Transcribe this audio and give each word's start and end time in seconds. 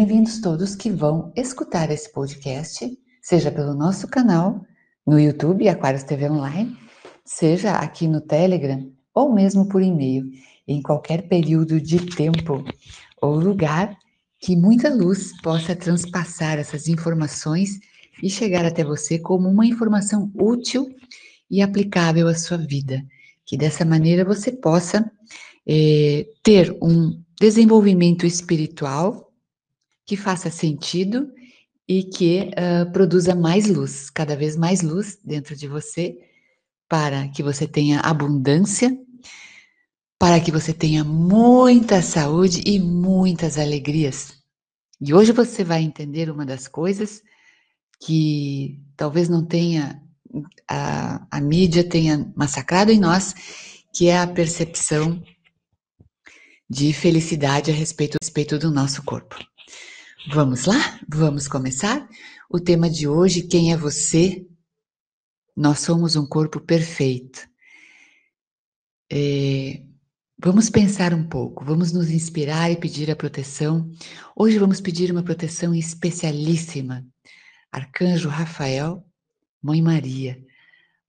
Bem-vindos 0.00 0.40
todos 0.40 0.76
que 0.76 0.92
vão 0.92 1.32
escutar 1.34 1.90
esse 1.90 2.12
podcast, 2.12 2.88
seja 3.20 3.50
pelo 3.50 3.74
nosso 3.74 4.06
canal 4.06 4.64
no 5.04 5.18
YouTube, 5.18 5.68
Aquários 5.68 6.04
TV 6.04 6.30
Online, 6.30 6.76
seja 7.24 7.72
aqui 7.72 8.06
no 8.06 8.20
Telegram 8.20 8.88
ou 9.12 9.34
mesmo 9.34 9.68
por 9.68 9.82
e-mail, 9.82 10.30
em 10.68 10.80
qualquer 10.80 11.26
período 11.26 11.80
de 11.80 12.06
tempo 12.14 12.64
ou 13.20 13.40
lugar 13.40 13.98
que 14.38 14.54
muita 14.54 14.88
luz 14.88 15.32
possa 15.42 15.74
transpassar 15.74 16.60
essas 16.60 16.86
informações 16.86 17.80
e 18.22 18.30
chegar 18.30 18.64
até 18.64 18.84
você 18.84 19.18
como 19.18 19.48
uma 19.48 19.66
informação 19.66 20.30
útil 20.36 20.94
e 21.50 21.60
aplicável 21.60 22.28
à 22.28 22.36
sua 22.36 22.56
vida. 22.56 23.04
Que 23.44 23.56
dessa 23.56 23.84
maneira 23.84 24.24
você 24.24 24.52
possa 24.52 25.10
é, 25.66 26.24
ter 26.44 26.78
um 26.80 27.20
desenvolvimento 27.40 28.24
espiritual 28.24 29.27
que 30.08 30.16
faça 30.16 30.50
sentido 30.50 31.30
e 31.86 32.02
que 32.02 32.50
uh, 32.56 32.90
produza 32.92 33.34
mais 33.34 33.66
luz, 33.66 34.08
cada 34.08 34.34
vez 34.34 34.56
mais 34.56 34.80
luz 34.80 35.18
dentro 35.22 35.54
de 35.54 35.68
você, 35.68 36.16
para 36.88 37.28
que 37.28 37.42
você 37.42 37.68
tenha 37.68 38.00
abundância, 38.00 38.90
para 40.18 40.40
que 40.40 40.50
você 40.50 40.72
tenha 40.72 41.04
muita 41.04 42.00
saúde 42.00 42.62
e 42.64 42.80
muitas 42.80 43.58
alegrias. 43.58 44.32
E 44.98 45.12
hoje 45.12 45.30
você 45.30 45.62
vai 45.62 45.82
entender 45.82 46.30
uma 46.30 46.46
das 46.46 46.66
coisas 46.66 47.22
que 48.00 48.80
talvez 48.96 49.28
não 49.28 49.44
tenha, 49.44 50.02
a, 50.66 51.26
a 51.30 51.40
mídia 51.40 51.84
tenha 51.84 52.32
massacrado 52.34 52.90
em 52.90 52.98
nós, 52.98 53.34
que 53.94 54.08
é 54.08 54.18
a 54.18 54.26
percepção 54.26 55.22
de 56.68 56.94
felicidade 56.94 57.70
a 57.70 57.74
respeito, 57.74 58.14
a 58.14 58.24
respeito 58.24 58.58
do 58.58 58.70
nosso 58.70 59.02
corpo. 59.02 59.36
Vamos 60.30 60.66
lá? 60.66 61.00
Vamos 61.08 61.48
começar? 61.48 62.06
O 62.50 62.60
tema 62.60 62.90
de 62.90 63.08
hoje, 63.08 63.42
quem 63.42 63.72
é 63.72 63.76
você? 63.78 64.46
Nós 65.56 65.80
somos 65.80 66.16
um 66.16 66.26
corpo 66.26 66.60
perfeito. 66.60 67.48
É, 69.10 69.82
vamos 70.38 70.68
pensar 70.68 71.14
um 71.14 71.26
pouco, 71.26 71.64
vamos 71.64 71.92
nos 71.92 72.10
inspirar 72.10 72.70
e 72.70 72.76
pedir 72.76 73.10
a 73.10 73.16
proteção. 73.16 73.90
Hoje 74.36 74.58
vamos 74.58 74.82
pedir 74.82 75.10
uma 75.10 75.22
proteção 75.22 75.74
especialíssima. 75.74 77.06
Arcanjo 77.72 78.28
Rafael, 78.28 79.02
Mãe 79.62 79.80
Maria, 79.80 80.38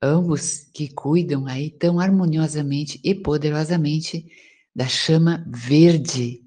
ambos 0.02 0.70
que 0.74 0.88
cuidam 0.94 1.46
aí 1.46 1.70
tão 1.70 2.00
harmoniosamente 2.00 3.02
e 3.04 3.14
poderosamente 3.14 4.26
da 4.74 4.88
chama 4.88 5.46
verde, 5.46 6.42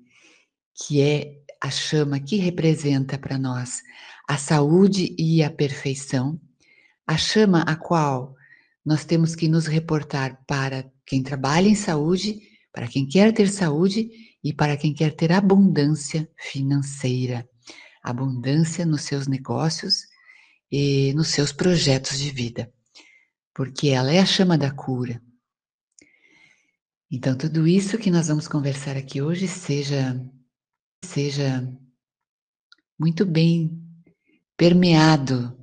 que 0.74 1.02
é 1.02 1.41
a 1.62 1.70
chama 1.70 2.18
que 2.18 2.36
representa 2.36 3.16
para 3.16 3.38
nós 3.38 3.82
a 4.28 4.36
saúde 4.36 5.14
e 5.16 5.44
a 5.44 5.50
perfeição, 5.50 6.40
a 7.06 7.16
chama 7.16 7.62
a 7.62 7.76
qual 7.76 8.34
nós 8.84 9.04
temos 9.04 9.36
que 9.36 9.46
nos 9.46 9.66
reportar 9.66 10.42
para 10.44 10.90
quem 11.06 11.22
trabalha 11.22 11.68
em 11.68 11.76
saúde, 11.76 12.40
para 12.72 12.88
quem 12.88 13.06
quer 13.06 13.32
ter 13.32 13.48
saúde 13.48 14.10
e 14.42 14.52
para 14.52 14.76
quem 14.76 14.92
quer 14.92 15.14
ter 15.14 15.30
abundância 15.30 16.28
financeira, 16.36 17.48
abundância 18.02 18.84
nos 18.84 19.02
seus 19.02 19.28
negócios 19.28 20.06
e 20.70 21.12
nos 21.14 21.28
seus 21.28 21.52
projetos 21.52 22.18
de 22.18 22.30
vida, 22.30 22.72
porque 23.54 23.90
ela 23.90 24.12
é 24.12 24.18
a 24.18 24.26
chama 24.26 24.58
da 24.58 24.72
cura. 24.72 25.22
Então, 27.08 27.36
tudo 27.36 27.68
isso 27.68 27.98
que 27.98 28.10
nós 28.10 28.26
vamos 28.26 28.48
conversar 28.48 28.96
aqui 28.96 29.22
hoje 29.22 29.46
seja 29.46 30.18
seja 31.04 31.66
muito 32.98 33.26
bem 33.26 33.82
permeado 34.56 35.56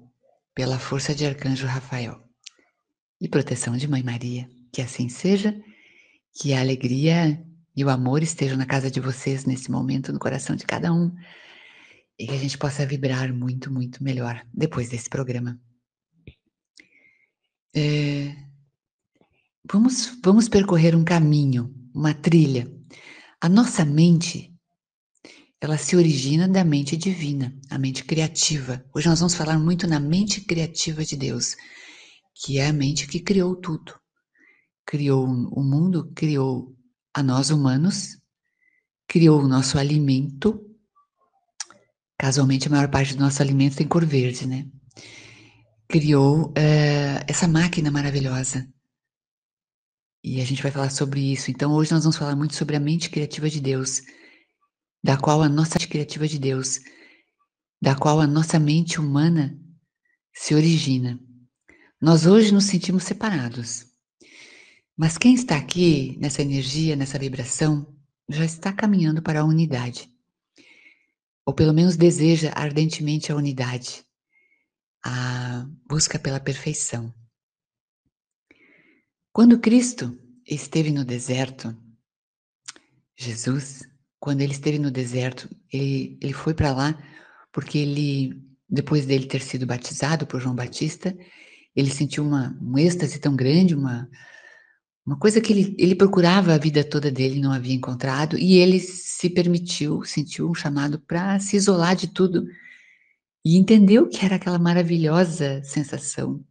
pela 0.53 0.77
força 0.77 1.15
de 1.15 1.25
Arcanjo 1.25 1.65
Rafael 1.65 2.21
e 3.21 3.27
proteção 3.27 3.77
de 3.77 3.87
Mãe 3.87 4.03
Maria. 4.03 4.49
Que 4.71 4.81
assim 4.81 5.09
seja, 5.09 5.59
que 6.33 6.53
a 6.53 6.59
alegria 6.59 7.43
e 7.75 7.83
o 7.83 7.89
amor 7.89 8.21
estejam 8.21 8.57
na 8.57 8.65
casa 8.65 8.91
de 8.91 8.99
vocês 8.99 9.45
nesse 9.45 9.71
momento, 9.71 10.11
no 10.11 10.19
coração 10.19 10.55
de 10.55 10.65
cada 10.65 10.93
um, 10.93 11.15
e 12.19 12.27
que 12.27 12.33
a 12.33 12.37
gente 12.37 12.57
possa 12.57 12.85
vibrar 12.85 13.33
muito, 13.33 13.71
muito 13.71 14.03
melhor 14.03 14.45
depois 14.53 14.89
desse 14.89 15.09
programa. 15.09 15.59
É, 17.73 18.35
vamos, 19.71 20.19
vamos 20.23 20.49
percorrer 20.49 20.95
um 20.95 21.03
caminho, 21.03 21.73
uma 21.95 22.13
trilha. 22.13 22.69
A 23.39 23.47
nossa 23.47 23.85
mente 23.85 24.48
ela 25.61 25.77
se 25.77 25.95
origina 25.95 26.47
da 26.47 26.63
mente 26.63 26.95
divina, 26.95 27.53
a 27.69 27.77
mente 27.77 28.03
criativa. 28.05 28.83
Hoje 28.95 29.09
nós 29.09 29.19
vamos 29.19 29.35
falar 29.35 29.59
muito 29.59 29.85
na 29.87 29.99
mente 29.99 30.41
criativa 30.41 31.03
de 31.03 31.17
Deus, 31.17 31.55
que 32.33 32.59
é 32.59 32.67
a 32.67 32.73
mente 32.73 33.07
que 33.07 33.19
criou 33.19 33.55
tudo. 33.57 33.93
Criou 34.85 35.25
o 35.25 35.61
mundo, 35.61 36.11
criou 36.15 36.75
a 37.13 37.21
nós 37.21 37.49
humanos, 37.49 38.17
criou 39.07 39.41
o 39.41 39.47
nosso 39.47 39.77
alimento. 39.77 40.65
Casualmente, 42.17 42.67
a 42.67 42.71
maior 42.71 42.89
parte 42.89 43.13
do 43.13 43.19
nosso 43.19 43.41
alimento 43.41 43.75
tem 43.75 43.87
cor 43.87 44.05
verde, 44.05 44.47
né? 44.47 44.65
Criou 45.89 46.49
uh, 46.49 47.19
essa 47.27 47.47
máquina 47.47 47.91
maravilhosa. 47.91 48.65
E 50.23 50.41
a 50.41 50.45
gente 50.45 50.63
vai 50.63 50.71
falar 50.71 50.89
sobre 50.89 51.33
isso. 51.33 51.51
Então, 51.51 51.73
hoje 51.73 51.91
nós 51.91 52.03
vamos 52.03 52.17
falar 52.17 52.35
muito 52.35 52.55
sobre 52.55 52.75
a 52.75 52.79
mente 52.79 53.09
criativa 53.09 53.49
de 53.49 53.59
Deus 53.59 54.01
da 55.03 55.17
qual 55.17 55.41
a 55.41 55.49
nossa 55.49 55.79
criativa 55.79 56.27
de 56.27 56.37
Deus, 56.37 56.79
da 57.81 57.95
qual 57.95 58.19
a 58.19 58.27
nossa 58.27 58.59
mente 58.59 58.99
humana 58.99 59.57
se 60.33 60.53
origina. 60.53 61.19
Nós 62.01 62.25
hoje 62.25 62.53
nos 62.53 62.65
sentimos 62.65 63.03
separados. 63.03 63.85
Mas 64.95 65.17
quem 65.17 65.33
está 65.33 65.57
aqui 65.57 66.17
nessa 66.19 66.41
energia, 66.41 66.95
nessa 66.95 67.17
vibração, 67.17 67.97
já 68.29 68.43
está 68.43 68.71
caminhando 68.71 69.21
para 69.21 69.41
a 69.41 69.45
unidade. 69.45 70.13
Ou 71.45 71.53
pelo 71.53 71.73
menos 71.73 71.95
deseja 71.95 72.51
ardentemente 72.53 73.31
a 73.31 73.35
unidade, 73.35 74.05
a 75.03 75.65
busca 75.87 76.19
pela 76.19 76.39
perfeição. 76.39 77.13
Quando 79.31 79.59
Cristo 79.59 80.17
esteve 80.45 80.91
no 80.91 81.05
deserto, 81.05 81.75
Jesus 83.17 83.88
quando 84.19 84.41
ele 84.41 84.51
esteve 84.51 84.77
no 84.79 84.91
deserto, 84.91 85.49
ele, 85.71 86.17
ele 86.21 86.33
foi 86.33 86.53
para 86.53 86.73
lá 86.73 86.97
porque 87.51 87.77
ele, 87.77 88.41
depois 88.69 89.05
dele 89.05 89.25
ter 89.25 89.41
sido 89.41 89.65
batizado 89.65 90.27
por 90.27 90.39
João 90.39 90.55
Batista, 90.55 91.15
ele 91.75 91.89
sentiu 91.89 92.23
uma, 92.23 92.57
um 92.61 92.77
êxtase 92.77 93.19
tão 93.19 93.35
grande, 93.35 93.73
uma, 93.73 94.09
uma 95.05 95.17
coisa 95.17 95.41
que 95.41 95.51
ele, 95.51 95.75
ele 95.79 95.95
procurava 95.95 96.53
a 96.53 96.57
vida 96.57 96.83
toda 96.83 97.11
dele 97.11 97.39
não 97.39 97.51
havia 97.51 97.73
encontrado, 97.73 98.37
e 98.37 98.57
ele 98.57 98.79
se 98.79 99.29
permitiu, 99.29 100.03
sentiu 100.03 100.49
um 100.49 100.53
chamado 100.53 100.99
para 100.99 101.39
se 101.39 101.55
isolar 101.55 101.95
de 101.95 102.07
tudo 102.07 102.45
e 103.43 103.57
entendeu 103.57 104.07
que 104.07 104.23
era 104.25 104.35
aquela 104.35 104.59
maravilhosa 104.59 105.63
sensação 105.63 106.43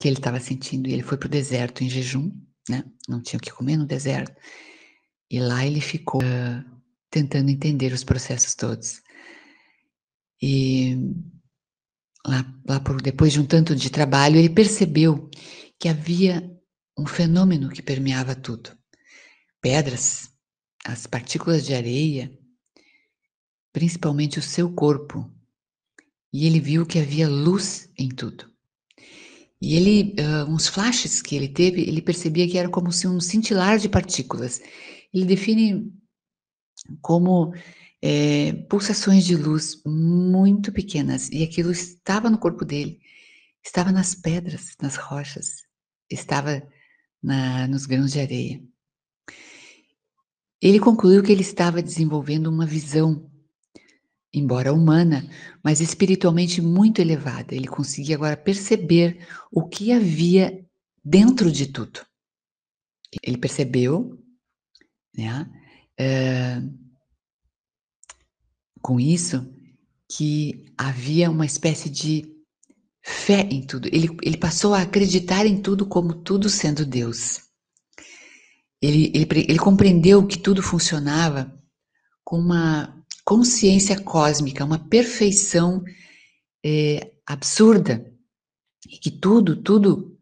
que 0.00 0.08
ele 0.08 0.16
estava 0.16 0.40
sentindo. 0.40 0.88
E 0.88 0.92
ele 0.92 1.02
foi 1.02 1.18
para 1.18 1.26
o 1.26 1.30
deserto 1.30 1.84
em 1.84 1.90
jejum, 1.90 2.32
né? 2.68 2.84
Não 3.06 3.20
tinha 3.20 3.38
o 3.38 3.42
que 3.42 3.52
comer 3.52 3.76
no 3.76 3.86
deserto. 3.86 4.34
E 5.30 5.38
lá 5.38 5.64
ele 5.64 5.80
ficou 5.80 6.20
uh, 6.20 6.80
tentando 7.08 7.50
entender 7.50 7.92
os 7.92 8.02
processos 8.02 8.54
todos. 8.54 9.00
E 10.42 10.96
lá, 12.26 12.44
lá 12.66 12.80
por, 12.80 13.00
depois 13.00 13.32
de 13.32 13.40
um 13.40 13.46
tanto 13.46 13.76
de 13.76 13.90
trabalho, 13.90 14.36
ele 14.36 14.50
percebeu 14.50 15.30
que 15.78 15.88
havia 15.88 16.50
um 16.98 17.06
fenômeno 17.06 17.70
que 17.70 17.80
permeava 17.80 18.34
tudo. 18.34 18.76
Pedras, 19.60 20.30
as 20.84 21.06
partículas 21.06 21.64
de 21.64 21.74
areia, 21.74 22.36
principalmente 23.72 24.38
o 24.38 24.42
seu 24.42 24.72
corpo. 24.72 25.30
E 26.32 26.46
ele 26.46 26.60
viu 26.60 26.86
que 26.86 26.98
havia 26.98 27.28
luz 27.28 27.88
em 27.96 28.08
tudo. 28.08 28.50
E 29.62 29.76
ele, 29.76 30.14
uh, 30.18 30.50
uns 30.50 30.66
flashes 30.66 31.20
que 31.20 31.36
ele 31.36 31.48
teve, 31.48 31.82
ele 31.82 32.00
percebia 32.00 32.48
que 32.48 32.56
era 32.56 32.68
como 32.68 32.90
se 32.90 33.06
um 33.06 33.20
cintilar 33.20 33.78
de 33.78 33.88
partículas 33.88 34.60
ele 35.12 35.24
define 35.24 35.92
como 37.00 37.52
é, 38.02 38.52
pulsações 38.68 39.24
de 39.24 39.36
luz 39.36 39.82
muito 39.84 40.72
pequenas, 40.72 41.28
e 41.30 41.42
aquilo 41.42 41.70
estava 41.70 42.30
no 42.30 42.38
corpo 42.38 42.64
dele, 42.64 43.00
estava 43.62 43.92
nas 43.92 44.14
pedras, 44.14 44.76
nas 44.80 44.96
rochas, 44.96 45.64
estava 46.08 46.62
na, 47.22 47.66
nos 47.66 47.86
grãos 47.86 48.12
de 48.12 48.20
areia. 48.20 48.62
Ele 50.62 50.78
concluiu 50.78 51.22
que 51.22 51.32
ele 51.32 51.40
estava 51.40 51.82
desenvolvendo 51.82 52.48
uma 52.48 52.66
visão, 52.66 53.30
embora 54.32 54.72
humana, 54.72 55.28
mas 55.64 55.80
espiritualmente 55.80 56.60
muito 56.60 57.00
elevada. 57.00 57.54
Ele 57.54 57.66
conseguia 57.66 58.16
agora 58.16 58.36
perceber 58.36 59.26
o 59.50 59.66
que 59.66 59.90
havia 59.90 60.64
dentro 61.02 61.50
de 61.50 61.66
tudo. 61.66 62.00
Ele 63.22 63.38
percebeu 63.38 64.19
né? 65.16 65.46
É, 65.98 66.62
com 68.80 68.98
isso 68.98 69.52
que 70.10 70.72
havia 70.76 71.30
uma 71.30 71.46
espécie 71.46 71.88
de 71.88 72.24
fé 73.02 73.42
em 73.50 73.62
tudo. 73.62 73.88
Ele, 73.88 74.08
ele 74.22 74.36
passou 74.36 74.74
a 74.74 74.82
acreditar 74.82 75.46
em 75.46 75.60
tudo 75.60 75.86
como 75.86 76.22
tudo 76.22 76.48
sendo 76.48 76.84
Deus. 76.84 77.40
Ele, 78.82 79.12
ele, 79.14 79.28
ele 79.48 79.58
compreendeu 79.58 80.26
que 80.26 80.38
tudo 80.38 80.62
funcionava 80.62 81.54
com 82.24 82.38
uma 82.38 83.04
consciência 83.24 84.00
cósmica, 84.00 84.64
uma 84.64 84.78
perfeição 84.88 85.84
é, 86.64 87.12
absurda. 87.26 88.06
E 88.88 88.98
que 88.98 89.10
tudo, 89.10 89.62
tudo 89.62 90.18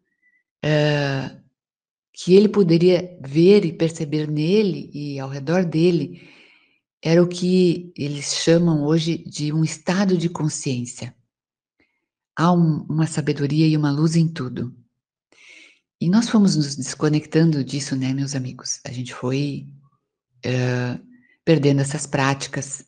é, 0.63 1.38
que 2.21 2.33
ele 2.33 2.49
poderia 2.49 3.17
ver 3.21 3.63
e 3.63 3.71
perceber 3.71 4.29
nele 4.29 4.89
e 4.93 5.17
ao 5.19 5.29
redor 5.29 5.63
dele 5.63 6.29
era 7.01 7.23
o 7.23 7.27
que 7.27 7.93
eles 7.95 8.35
chamam 8.43 8.83
hoje 8.83 9.19
de 9.19 9.53
um 9.53 9.63
estado 9.63 10.17
de 10.17 10.27
consciência. 10.27 11.15
Há 12.35 12.51
um, 12.51 12.85
uma 12.89 13.07
sabedoria 13.07 13.65
e 13.65 13.77
uma 13.77 13.89
luz 13.89 14.17
em 14.17 14.27
tudo. 14.27 14.75
E 16.01 16.09
nós 16.09 16.27
fomos 16.27 16.57
nos 16.57 16.75
desconectando 16.75 17.63
disso, 17.63 17.95
né, 17.95 18.13
meus 18.13 18.35
amigos? 18.35 18.81
A 18.85 18.91
gente 18.91 19.13
foi 19.13 19.67
uh, 20.45 21.01
perdendo 21.45 21.79
essas 21.79 22.05
práticas. 22.05 22.83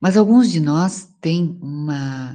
Mas 0.00 0.16
alguns 0.16 0.50
de 0.50 0.58
nós 0.58 1.08
têm 1.20 1.56
uma, 1.62 2.34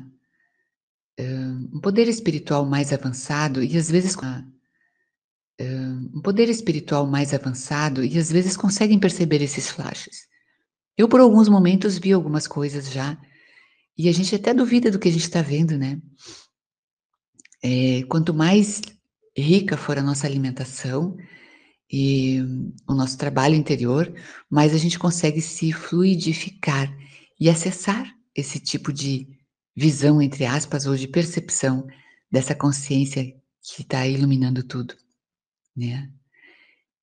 uh, 1.19 1.75
um 1.75 1.81
poder 1.81 2.07
espiritual 2.07 2.65
mais 2.65 2.94
avançado 2.94 3.62
e 3.62 3.77
às 3.77 3.91
vezes 3.91 4.15
uh, 4.15 4.55
um 6.13 6.22
poder 6.22 6.50
espiritual 6.50 7.06
mais 7.07 7.34
avançado 7.34 8.04
e 8.04 8.18
às 8.18 8.31
vezes 8.31 8.57
conseguem 8.57 9.00
perceber 9.00 9.42
esses 9.42 9.69
flashes. 9.69 10.28
Eu, 10.98 11.10
por 11.10 11.19
alguns 11.19 11.50
momentos, 11.50 11.98
vi 11.98 12.13
algumas 12.13 12.48
coisas 12.48 12.92
já, 12.92 13.18
e 13.98 14.10
a 14.10 14.12
gente 14.12 14.36
até 14.36 14.54
duvida 14.54 14.92
do 14.92 15.00
que 15.00 15.07
a 15.07 15.12
gente 15.12 15.24
está 15.24 15.42
vendo, 15.42 15.78
né? 15.78 16.02
É, 17.63 18.04
quanto 18.04 18.34
mais 18.34 18.81
rica 19.38 19.75
for 19.75 19.98
a 19.98 20.04
nossa 20.04 20.28
alimentação 20.28 21.18
e 21.92 22.40
o 22.88 22.94
nosso 22.94 23.18
trabalho 23.18 23.56
interior, 23.56 24.13
mais 24.50 24.74
a 24.74 24.78
gente 24.78 25.00
consegue 25.00 25.42
se 25.42 25.72
fluidificar 25.72 26.96
e 27.40 27.50
acessar 27.50 28.13
esse 28.34 28.60
tipo 28.60 28.92
de 28.92 29.28
visão, 29.75 30.22
entre 30.22 30.46
aspas, 30.46 30.86
ou 30.86 30.96
de 30.96 31.08
percepção 31.08 31.88
dessa 32.31 32.56
consciência 32.56 33.24
que 33.62 33.81
está 33.81 34.08
iluminando 34.08 34.63
tudo, 34.63 34.96
né? 35.75 36.10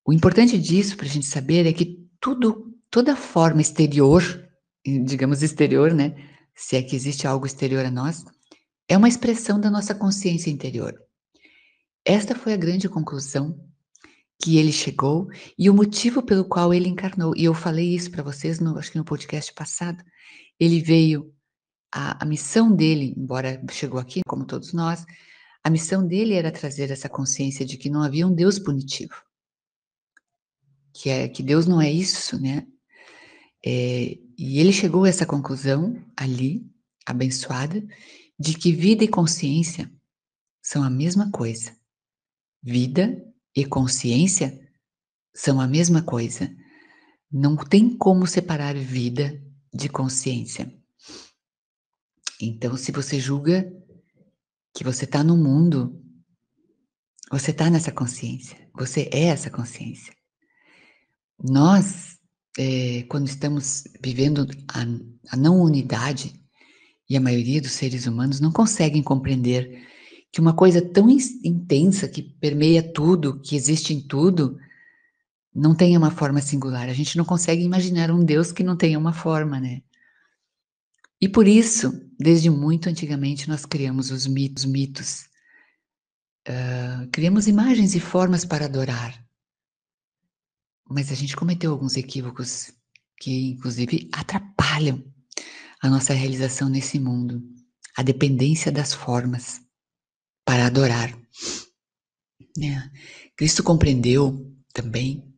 O 0.05 0.11
importante 0.11 0.57
disso 0.57 0.97
para 0.97 1.05
a 1.05 1.09
gente 1.09 1.25
saber 1.25 1.65
é 1.65 1.73
que 1.73 2.05
tudo 2.19 2.73
toda 2.89 3.15
forma 3.15 3.59
exterior, 3.59 4.21
digamos 4.85 5.41
exterior, 5.41 5.93
né? 5.93 6.15
Se 6.53 6.75
é 6.75 6.83
que 6.83 6.95
existe 6.95 7.25
algo 7.25 7.47
exterior 7.47 7.83
a 7.83 7.89
nós, 7.89 8.23
é 8.87 8.95
uma 8.95 9.07
expressão 9.07 9.59
da 9.59 9.71
nossa 9.71 9.95
consciência 9.95 10.51
interior. 10.51 10.93
Esta 12.05 12.35
foi 12.35 12.53
a 12.53 12.57
grande 12.57 12.87
conclusão 12.87 13.59
que 14.43 14.57
ele 14.57 14.71
chegou 14.71 15.27
e 15.57 15.69
o 15.69 15.73
motivo 15.73 16.21
pelo 16.21 16.45
qual 16.45 16.73
ele 16.73 16.89
encarnou. 16.89 17.33
E 17.35 17.45
eu 17.45 17.53
falei 17.53 17.95
isso 17.95 18.11
para 18.11 18.21
vocês, 18.21 18.59
no, 18.59 18.77
acho 18.77 18.91
que 18.91 18.97
no 18.97 19.05
podcast 19.05 19.51
passado. 19.53 20.03
Ele 20.59 20.79
veio, 20.79 21.33
a, 21.91 22.23
a 22.23 22.25
missão 22.27 22.75
dele, 22.75 23.13
embora 23.17 23.59
chegou 23.71 23.99
aqui, 23.99 24.21
como 24.27 24.45
todos 24.45 24.73
nós, 24.73 25.03
a 25.63 25.69
missão 25.69 26.05
dele 26.05 26.33
era 26.33 26.51
trazer 26.51 26.91
essa 26.91 27.07
consciência 27.07 27.65
de 27.65 27.77
que 27.77 27.89
não 27.89 28.03
havia 28.03 28.27
um 28.27 28.33
Deus 28.33 28.59
punitivo. 28.59 29.15
Que, 30.91 31.09
é, 31.09 31.27
que 31.27 31.41
Deus 31.41 31.65
não 31.65 31.81
é 31.81 31.89
isso, 31.89 32.39
né? 32.39 32.67
É, 33.65 34.17
e 34.37 34.59
ele 34.59 34.73
chegou 34.73 35.05
a 35.05 35.09
essa 35.09 35.25
conclusão 35.25 36.03
ali, 36.17 36.69
abençoada, 37.05 37.81
de 38.37 38.55
que 38.55 38.73
vida 38.73 39.05
e 39.05 39.07
consciência 39.07 39.89
são 40.61 40.83
a 40.83 40.89
mesma 40.89 41.31
coisa. 41.31 41.75
Vida 42.61 43.23
e 43.55 43.65
consciência 43.65 44.69
são 45.33 45.61
a 45.61 45.67
mesma 45.67 46.01
coisa. 46.01 46.53
Não 47.31 47.55
tem 47.55 47.97
como 47.97 48.27
separar 48.27 48.75
vida 48.75 49.41
de 49.73 49.87
consciência. 49.87 50.71
Então, 52.39 52.75
se 52.75 52.91
você 52.91 53.19
julga 53.19 53.71
que 54.73 54.83
você 54.83 55.05
está 55.05 55.23
no 55.23 55.37
mundo, 55.37 56.01
você 57.31 57.51
está 57.51 57.69
nessa 57.69 57.91
consciência. 57.91 58.57
Você 58.75 59.09
é 59.11 59.25
essa 59.25 59.49
consciência. 59.49 60.13
Nós 61.41 62.17
é, 62.57 63.03
quando 63.09 63.27
estamos 63.27 63.83
vivendo 64.01 64.47
a, 64.67 64.85
a 65.33 65.37
não 65.37 65.59
unidade, 65.61 66.39
e 67.09 67.17
a 67.17 67.21
maioria 67.21 67.61
dos 67.61 67.71
seres 67.71 68.07
humanos 68.07 68.39
não 68.39 68.51
conseguem 68.51 69.03
compreender 69.03 69.85
que 70.31 70.41
uma 70.41 70.53
coisa 70.53 70.81
tão 70.81 71.09
intensa 71.09 72.07
que 72.07 72.23
permeia 72.23 72.81
tudo, 72.81 73.39
que 73.39 73.55
existe 73.55 73.93
em 73.93 74.01
tudo, 74.01 74.57
não 75.53 75.75
tenha 75.75 75.99
uma 75.99 76.09
forma 76.09 76.41
singular. 76.41 76.89
A 76.89 76.93
gente 76.93 77.17
não 77.17 77.25
consegue 77.25 77.63
imaginar 77.63 78.09
um 78.09 78.23
Deus 78.23 78.51
que 78.51 78.63
não 78.63 78.75
tenha 78.75 78.97
uma 78.97 79.13
forma, 79.13 79.59
né? 79.59 79.83
E 81.23 81.29
por 81.29 81.47
isso, 81.47 81.89
desde 82.19 82.49
muito 82.49 82.89
antigamente, 82.89 83.47
nós 83.47 83.65
criamos 83.65 84.11
os 84.11 84.27
mitos, 84.27 84.65
mitos. 84.65 85.21
Uh, 86.45 87.07
criamos 87.13 87.47
imagens 87.47 87.95
e 87.95 87.99
formas 88.01 88.43
para 88.43 88.65
adorar. 88.65 89.25
Mas 90.85 91.13
a 91.13 91.15
gente 91.15 91.33
cometeu 91.33 91.71
alguns 91.71 91.95
equívocos 91.95 92.73
que, 93.21 93.51
inclusive, 93.51 94.09
atrapalham 94.11 95.01
a 95.81 95.89
nossa 95.89 96.13
realização 96.13 96.67
nesse 96.67 96.99
mundo. 96.99 97.41
A 97.95 98.03
dependência 98.03 98.69
das 98.69 98.93
formas 98.93 99.61
para 100.45 100.65
adorar. 100.65 101.17
É. 102.61 102.91
Cristo 103.37 103.63
compreendeu 103.63 104.53
também 104.73 105.33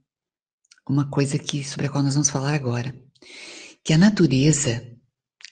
uma 0.90 1.08
coisa 1.12 1.38
que 1.38 1.64
sobre 1.64 1.86
a 1.86 1.90
qual 1.92 2.04
nós 2.04 2.16
vamos 2.16 2.32
falar 2.32 2.56
agora, 2.56 2.92
que 3.84 3.94
a 3.94 4.00
natureza 4.00 4.95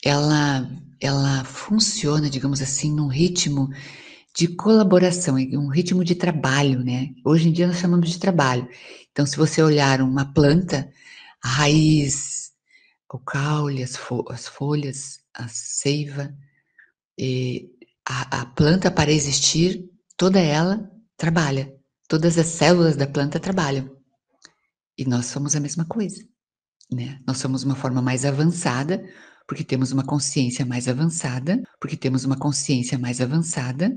ela 0.04 0.70
ela 1.00 1.44
funciona, 1.44 2.30
digamos 2.30 2.62
assim, 2.62 2.90
num 2.94 3.08
ritmo 3.08 3.70
de 4.34 4.48
colaboração, 4.48 5.36
um 5.36 5.68
ritmo 5.68 6.04
de 6.04 6.16
trabalho, 6.16 6.84
né? 6.84 7.10
Hoje 7.26 7.50
em 7.50 7.52
dia 7.52 7.68
nós 7.68 7.78
chamamos 7.78 8.10
de 8.10 8.20
trabalho. 8.20 8.68
Então, 9.12 9.26
se 9.26 9.38
você 9.38 9.62
olhar 9.62 10.02
uma 10.02 10.34
planta, 10.34 10.90
a 11.44 11.48
raiz, 11.48 12.52
o 13.12 13.20
caule, 13.20 13.84
as, 13.84 13.96
fo 13.96 14.26
as 14.30 14.48
folhas, 14.48 15.20
a 15.36 15.48
seiva, 15.48 16.34
a, 18.08 18.42
a 18.42 18.46
planta 18.46 18.90
para 18.90 19.12
existir, 19.12 19.88
toda 20.18 20.40
ela 20.40 20.90
trabalha. 21.18 21.72
Todas 22.08 22.38
as 22.38 22.48
células 22.48 22.96
da 22.96 23.08
planta 23.08 23.40
trabalham. 23.40 23.96
E 24.98 25.06
nós 25.06 25.28
somos 25.28 25.56
a 25.56 25.60
mesma 25.60 25.86
coisa. 25.86 26.24
Né? 26.92 27.20
Nós 27.28 27.38
somos 27.38 27.64
uma 27.64 27.76
forma 27.76 28.02
mais 28.02 28.26
avançada, 28.26 29.04
porque 29.48 29.64
temos 29.64 29.92
uma 29.92 30.06
consciência 30.06 30.66
mais 30.66 30.88
avançada, 30.88 31.62
porque 31.80 31.98
temos 31.98 32.26
uma 32.26 32.38
consciência 32.38 32.98
mais 32.98 33.22
avançada, 33.22 33.94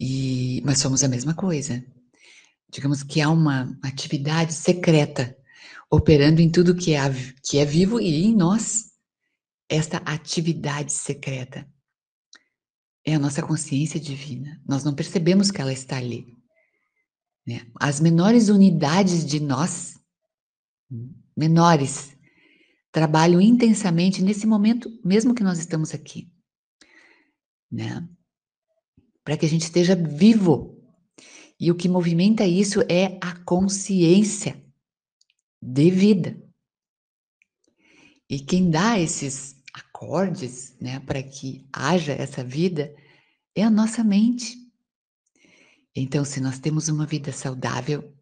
e 0.00 0.60
mas 0.64 0.78
somos 0.78 1.02
a 1.02 1.08
mesma 1.08 1.34
coisa 1.34 1.82
digamos 2.72 3.02
que 3.02 3.20
há 3.20 3.28
uma 3.28 3.78
atividade 3.82 4.54
secreta 4.54 5.36
operando 5.90 6.40
em 6.40 6.50
tudo 6.50 6.74
que 6.74 6.94
é, 6.94 7.00
que 7.44 7.58
é 7.58 7.64
vivo 7.66 8.00
e 8.00 8.24
em 8.24 8.34
nós. 8.34 8.90
Esta 9.68 9.98
atividade 9.98 10.92
secreta 10.92 11.70
é 13.06 13.14
a 13.14 13.18
nossa 13.18 13.42
consciência 13.42 14.00
divina. 14.00 14.60
Nós 14.66 14.84
não 14.84 14.94
percebemos 14.94 15.50
que 15.50 15.60
ela 15.60 15.72
está 15.72 15.98
ali. 15.98 16.36
Né? 17.46 17.66
As 17.78 18.00
menores 18.00 18.48
unidades 18.48 19.24
de 19.24 19.38
nós, 19.38 19.98
menores, 21.36 22.16
trabalham 22.92 23.40
intensamente 23.40 24.22
nesse 24.22 24.46
momento, 24.46 24.90
mesmo 25.02 25.34
que 25.34 25.42
nós 25.42 25.58
estamos 25.58 25.94
aqui. 25.94 26.30
Né? 27.70 28.06
Para 29.24 29.36
que 29.36 29.46
a 29.46 29.48
gente 29.48 29.62
esteja 29.62 29.96
vivo 29.96 30.78
e 31.58 31.70
o 31.70 31.74
que 31.74 31.88
movimenta 31.88 32.44
isso 32.46 32.80
é 32.82 33.18
a 33.22 33.34
consciência 33.44 34.62
de 35.60 35.90
vida. 35.90 36.36
E 38.28 38.40
quem 38.40 38.70
dá 38.70 38.98
esses 38.98 39.56
acordes, 39.72 40.76
né, 40.80 41.00
para 41.00 41.22
que 41.22 41.66
haja 41.72 42.12
essa 42.12 42.42
vida 42.42 42.94
é 43.54 43.62
a 43.62 43.70
nossa 43.70 44.02
mente. 44.02 44.56
Então, 45.94 46.24
se 46.24 46.40
nós 46.40 46.58
temos 46.58 46.88
uma 46.88 47.06
vida 47.06 47.30
saudável 47.30 48.12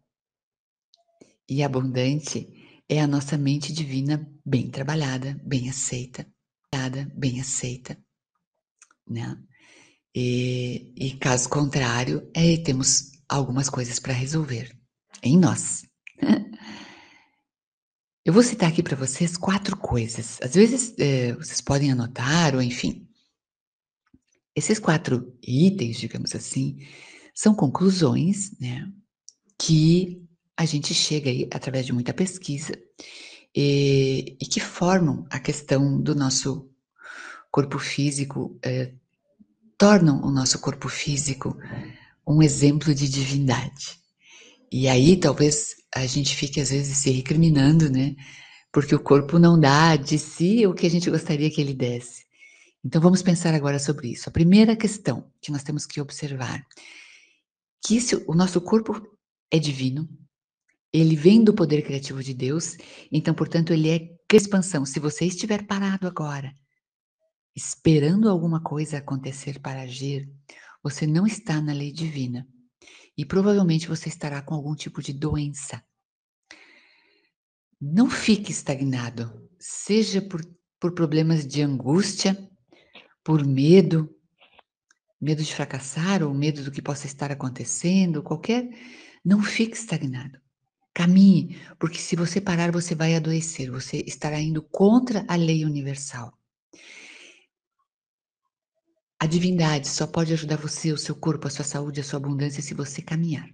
e 1.49 1.63
abundante, 1.63 2.60
é 2.91 2.99
a 2.99 3.07
nossa 3.07 3.37
mente 3.37 3.71
divina 3.71 4.29
bem 4.45 4.69
trabalhada, 4.69 5.39
bem 5.45 5.69
aceita, 5.69 6.27
bem 7.15 7.39
aceita, 7.39 7.97
né? 9.07 9.41
E, 10.13 10.93
e 10.97 11.11
caso 11.11 11.47
contrário, 11.47 12.29
é, 12.35 12.57
temos 12.57 13.13
algumas 13.29 13.69
coisas 13.69 13.97
para 13.97 14.11
resolver 14.11 14.77
em 15.23 15.39
nós. 15.39 15.85
Eu 18.25 18.33
vou 18.33 18.43
citar 18.43 18.69
aqui 18.69 18.83
para 18.83 18.97
vocês 18.97 19.37
quatro 19.37 19.77
coisas. 19.77 20.37
Às 20.41 20.53
vezes 20.53 20.93
é, 20.99 21.33
vocês 21.35 21.61
podem 21.61 21.93
anotar, 21.93 22.53
ou 22.53 22.61
enfim. 22.61 23.07
Esses 24.53 24.79
quatro 24.79 25.33
itens, 25.41 25.97
digamos 25.97 26.35
assim, 26.35 26.85
são 27.33 27.55
conclusões, 27.55 28.51
né? 28.59 28.91
Que 29.57 30.27
a 30.61 30.65
gente 30.65 30.93
chega 30.93 31.29
aí 31.29 31.47
através 31.51 31.85
de 31.85 31.93
muita 31.93 32.13
pesquisa 32.13 32.73
e, 33.55 34.37
e 34.39 34.45
que 34.45 34.59
formam 34.59 35.25
a 35.29 35.39
questão 35.39 35.99
do 35.99 36.13
nosso 36.13 36.69
corpo 37.49 37.79
físico, 37.79 38.57
é, 38.61 38.93
tornam 39.77 40.21
o 40.21 40.29
nosso 40.29 40.59
corpo 40.59 40.87
físico 40.87 41.57
um 42.27 42.43
exemplo 42.43 42.93
de 42.93 43.09
divindade. 43.09 43.99
E 44.71 44.87
aí 44.87 45.17
talvez 45.17 45.75
a 45.93 46.05
gente 46.05 46.35
fique 46.35 46.61
às 46.61 46.69
vezes 46.69 46.97
se 46.97 47.09
recriminando, 47.09 47.89
né? 47.89 48.15
Porque 48.71 48.95
o 48.95 48.99
corpo 48.99 49.39
não 49.39 49.59
dá 49.59 49.95
de 49.95 50.17
si 50.17 50.65
o 50.65 50.73
que 50.73 50.85
a 50.85 50.89
gente 50.89 51.09
gostaria 51.09 51.49
que 51.49 51.59
ele 51.59 51.73
desse. 51.73 52.23
Então 52.85 53.01
vamos 53.01 53.21
pensar 53.23 53.53
agora 53.55 53.79
sobre 53.79 54.09
isso. 54.11 54.29
A 54.29 54.31
primeira 54.31 54.75
questão 54.75 55.29
que 55.41 55.51
nós 55.51 55.63
temos 55.63 55.85
que 55.85 55.99
observar 55.99 56.63
que 57.85 57.99
se 57.99 58.15
o 58.27 58.35
nosso 58.35 58.61
corpo 58.61 59.01
é 59.49 59.59
divino, 59.59 60.07
ele 60.93 61.15
vem 61.15 61.43
do 61.43 61.53
poder 61.53 61.81
criativo 61.83 62.21
de 62.21 62.33
Deus, 62.33 62.75
então, 63.11 63.33
portanto, 63.33 63.71
ele 63.71 63.89
é 63.89 64.09
expansão. 64.31 64.85
Se 64.85 64.99
você 64.99 65.25
estiver 65.25 65.65
parado 65.65 66.07
agora, 66.07 66.53
esperando 67.55 68.29
alguma 68.29 68.61
coisa 68.61 68.97
acontecer 68.97 69.59
para 69.59 69.81
agir, 69.81 70.29
você 70.83 71.05
não 71.05 71.27
está 71.27 71.61
na 71.61 71.73
lei 71.73 71.91
divina 71.91 72.47
e 73.17 73.25
provavelmente 73.25 73.87
você 73.87 74.09
estará 74.09 74.41
com 74.41 74.55
algum 74.55 74.75
tipo 74.75 75.01
de 75.01 75.13
doença. 75.13 75.83
Não 77.79 78.09
fique 78.09 78.51
estagnado, 78.51 79.49
seja 79.59 80.21
por, 80.21 80.41
por 80.79 80.93
problemas 80.93 81.45
de 81.45 81.61
angústia, 81.61 82.37
por 83.23 83.45
medo, 83.45 84.09
medo 85.19 85.43
de 85.43 85.53
fracassar 85.53 86.23
ou 86.23 86.33
medo 86.33 86.63
do 86.63 86.71
que 86.71 86.81
possa 86.81 87.05
estar 87.05 87.31
acontecendo, 87.31 88.23
qualquer. 88.23 88.69
Não 89.23 89.41
fique 89.41 89.75
estagnado. 89.75 90.39
Caminhe, 90.93 91.57
porque 91.79 91.97
se 91.97 92.15
você 92.15 92.41
parar, 92.41 92.71
você 92.71 92.93
vai 92.93 93.15
adoecer, 93.15 93.71
você 93.71 94.03
estará 94.05 94.39
indo 94.39 94.61
contra 94.61 95.25
a 95.27 95.35
lei 95.35 95.63
universal. 95.63 96.37
A 99.17 99.25
divindade 99.25 99.87
só 99.87 100.05
pode 100.05 100.33
ajudar 100.33 100.57
você, 100.57 100.91
o 100.91 100.97
seu 100.97 101.15
corpo, 101.15 101.47
a 101.47 101.49
sua 101.49 101.63
saúde, 101.63 102.01
a 102.01 102.03
sua 102.03 102.17
abundância 102.17 102.61
se 102.61 102.73
você 102.73 103.01
caminhar, 103.01 103.47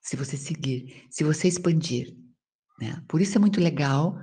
se 0.00 0.14
você 0.14 0.36
seguir, 0.36 1.06
se 1.10 1.24
você 1.24 1.48
expandir. 1.48 2.14
Né? 2.78 3.02
Por 3.08 3.20
isso 3.20 3.36
é 3.36 3.40
muito 3.40 3.60
legal 3.60 4.16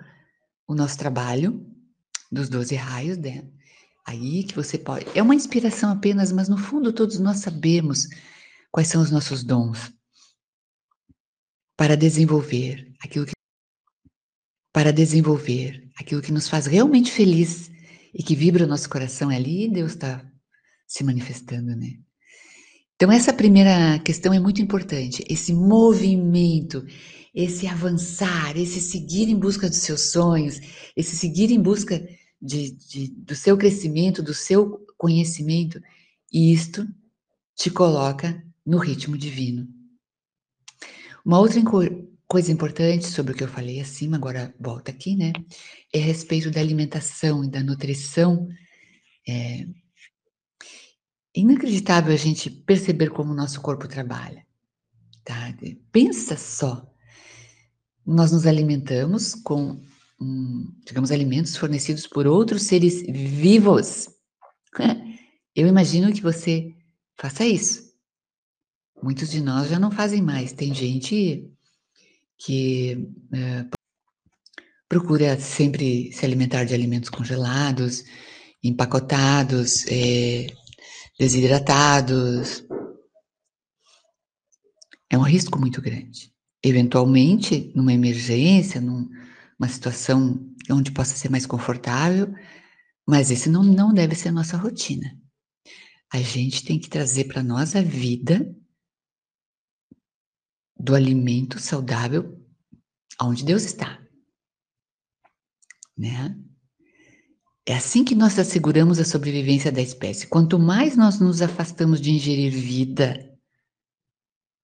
o 0.66 0.76
nosso 0.76 0.98
trabalho 0.98 1.66
dos 2.32 2.50
12 2.50 2.76
raios, 2.76 3.18
né? 3.18 3.48
Aí 4.06 4.44
que 4.46 4.56
você 4.56 4.78
pode. 4.78 5.06
É 5.14 5.22
uma 5.22 5.36
inspiração 5.36 5.92
apenas, 5.92 6.32
mas 6.32 6.48
no 6.48 6.58
fundo 6.58 6.94
todos 6.94 7.20
nós 7.20 7.40
sabemos 7.40 8.08
quais 8.72 8.88
são 8.88 9.02
os 9.02 9.12
nossos 9.12 9.44
dons 9.44 9.97
para 11.77 11.96
desenvolver 11.96 12.91
aquilo 13.00 13.25
que 13.25 13.34
para 14.74 14.91
desenvolver 14.91 15.89
aquilo 15.98 16.22
que 16.22 16.31
nos 16.31 16.50
faz 16.50 16.65
realmente 16.65 17.12
feliz 17.12 17.72
e 18.13 18.22
que 18.22 18.36
vibra 18.36 18.65
o 18.65 18.67
nosso 18.67 18.89
coração 18.89 19.31
é 19.31 19.36
ali, 19.36 19.69
Deus 19.69 19.93
está 19.93 20.24
se 20.88 21.03
manifestando, 21.03 21.75
né? 21.75 21.98
Então, 22.96 23.12
essa 23.12 23.31
primeira 23.31 24.00
questão 24.00 24.34
é 24.34 24.39
muito 24.39 24.60
importante. 24.60 25.24
Esse 25.29 25.53
movimento, 25.53 26.84
esse 27.34 27.67
avançar, 27.67 28.57
esse 28.57 28.81
seguir 28.81 29.29
em 29.29 29.38
busca 29.38 29.69
dos 29.69 29.77
seus 29.77 30.12
sonhos, 30.12 30.60
esse 30.96 31.15
seguir 31.15 31.51
em 31.51 31.62
busca 31.62 32.07
de, 32.41 32.72
de, 32.72 33.07
do 33.10 33.36
seu 33.36 33.55
crescimento, 33.55 34.24
do 34.24 34.34
seu 34.34 34.84
conhecimento, 34.98 35.79
isto 36.34 36.88
te 37.55 37.69
coloca 37.69 38.43
no 38.65 38.79
ritmo 38.79 39.15
divino. 39.15 39.76
Uma 41.27 41.39
outra 41.39 41.62
coisa 42.25 42.53
importante 42.53 43.05
sobre 43.05 43.34
o 43.34 43.36
que 43.36 43.43
eu 43.43 43.50
falei 43.50 43.81
acima, 43.81 44.15
agora 44.15 44.55
volta 44.57 44.91
aqui, 44.91 45.13
né? 45.13 45.34
É 45.93 46.00
a 46.00 46.05
respeito 46.05 46.50
da 46.50 46.62
alimentação 46.62 47.43
e 47.43 47.50
da 47.50 47.62
nutrição. 47.62 48.48
É 49.27 49.65
inacreditável 51.36 52.13
a 52.13 52.17
gente 52.17 52.50
perceber 52.50 53.10
como 53.10 53.34
o 53.34 53.36
nosso 53.36 53.60
corpo 53.60 53.89
trabalha. 53.89 54.48
Tá? 55.25 55.53
Pensa 55.91 56.38
só. 56.38 56.89
Nós 58.05 58.31
nos 58.31 58.48
alimentamos 58.48 59.36
com, 59.36 59.81
digamos, 60.86 61.12
alimentos 61.12 61.57
fornecidos 61.57 62.07
por 62.07 62.25
outros 62.25 62.63
seres 62.63 63.01
vivos. 63.01 64.07
Eu 65.53 65.67
imagino 65.67 66.13
que 66.13 66.22
você 66.22 66.74
faça 67.19 67.46
isso. 67.46 67.87
Muitos 69.01 69.30
de 69.30 69.42
nós 69.42 69.70
já 69.70 69.77
não 69.80 69.92
fazem 69.92 70.22
mais. 70.22 70.54
Tem 70.54 70.74
gente 70.74 71.48
que 72.38 73.08
é, 73.34 73.66
procura 74.89 75.39
sempre 75.39 76.12
se 76.12 76.25
alimentar 76.25 76.63
de 76.63 76.74
alimentos 76.74 77.10
congelados, 77.10 78.04
empacotados, 78.63 79.86
é, 79.88 80.48
desidratados. 81.20 82.63
É 85.10 85.18
um 85.18 85.24
risco 85.24 85.60
muito 85.60 85.82
grande. 85.82 86.34
Eventualmente, 86.63 87.72
numa 87.75 87.94
emergência, 87.94 88.82
numa 88.82 89.68
situação 89.70 90.44
onde 90.70 90.92
possa 90.92 91.16
ser 91.16 91.30
mais 91.30 91.46
confortável, 91.46 92.34
mas 93.08 93.32
esse 93.32 93.48
não, 93.48 93.63
não 93.63 93.94
deve 93.94 94.16
ser 94.16 94.30
a 94.30 94.34
nossa 94.34 94.58
rotina. 94.58 95.16
A 96.12 96.20
gente 96.20 96.66
tem 96.66 96.80
que 96.80 96.89
trazer 96.89 97.25
para 97.25 97.44
nós 97.44 97.75
a 97.75 97.82
vida 97.82 98.54
do 100.79 100.96
alimento 100.96 101.60
saudável 101.60 102.38
onde 103.22 103.43
Deus 103.43 103.63
está. 103.63 104.00
Né? 105.98 106.38
É 107.65 107.75
assim 107.75 108.05
que 108.05 108.15
nós 108.15 108.38
asseguramos 108.38 109.00
a 109.00 109.05
sobrevivência 109.05 109.72
da 109.72 109.81
espécie. 109.81 110.27
Quanto 110.27 110.57
mais 110.60 110.96
nós 110.96 111.19
nos 111.19 111.41
afastamos 111.41 112.00
de 112.00 112.12
ingerir 112.12 112.51
vida, 112.51 113.38